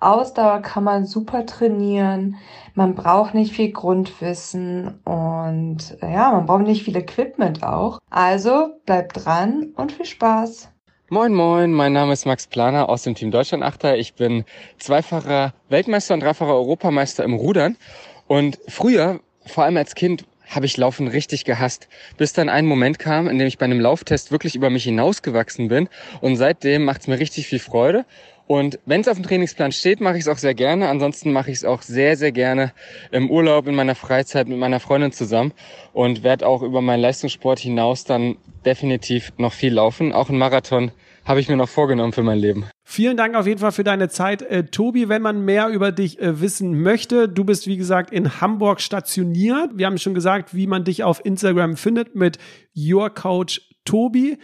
[0.00, 2.36] Ausdauer kann man super trainieren.
[2.74, 7.98] Man braucht nicht viel Grundwissen und ja, man braucht nicht viel Equipment auch.
[8.10, 10.68] Also bleibt dran und viel Spaß.
[11.08, 13.96] Moin Moin, mein Name ist Max Planer aus dem Team Deutschland Achter.
[13.96, 14.44] Ich bin
[14.76, 17.78] zweifacher Weltmeister und dreifacher Europameister im Rudern.
[18.26, 22.98] Und früher, vor allem als Kind, habe ich Laufen richtig gehasst, bis dann ein Moment
[22.98, 25.88] kam, in dem ich bei einem Lauftest wirklich über mich hinausgewachsen bin.
[26.20, 28.04] Und seitdem macht es mir richtig viel Freude.
[28.46, 30.88] Und wenn es auf dem Trainingsplan steht, mache ich es auch sehr gerne.
[30.88, 32.72] Ansonsten mache ich es auch sehr, sehr gerne
[33.10, 35.52] im Urlaub, in meiner Freizeit mit meiner Freundin zusammen
[35.92, 40.12] und werde auch über meinen Leistungssport hinaus dann definitiv noch viel laufen.
[40.12, 40.92] Auch ein Marathon
[41.26, 42.64] habe ich mir noch vorgenommen für mein Leben.
[42.84, 45.08] Vielen Dank auf jeden Fall für deine Zeit, äh, Tobi.
[45.08, 49.70] Wenn man mehr über dich äh, wissen möchte, du bist wie gesagt in Hamburg stationiert.
[49.74, 52.38] Wir haben schon gesagt, wie man dich auf Instagram findet mit
[52.76, 54.38] Your Coach Tobi.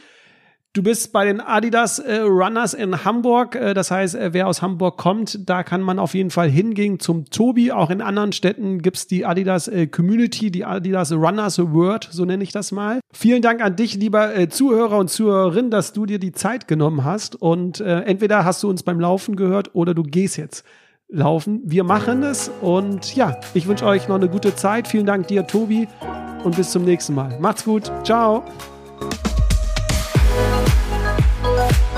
[0.75, 3.57] Du bist bei den Adidas äh, Runners in Hamburg.
[3.57, 6.99] Äh, das heißt, äh, wer aus Hamburg kommt, da kann man auf jeden Fall hingehen
[6.99, 7.73] zum Tobi.
[7.73, 12.43] Auch in anderen Städten gibt's die Adidas äh, Community, die Adidas Runners World, so nenne
[12.43, 13.01] ich das mal.
[13.13, 17.05] Vielen Dank an dich, lieber äh, Zuhörer und Zuhörerin, dass du dir die Zeit genommen
[17.05, 17.37] hast.
[17.37, 20.65] Und äh, entweder hast du uns beim Laufen gehört oder du gehst jetzt
[21.11, 21.61] laufen.
[21.67, 22.51] Wir machen es.
[22.63, 24.89] Und ja, ich wünsche euch noch eine gute Zeit.
[24.89, 25.87] Vielen Dank dir, Tobi.
[26.45, 27.39] Und bis zum nächsten Mal.
[27.41, 27.93] Macht's gut.
[28.05, 28.43] Ciao.
[31.63, 31.92] love.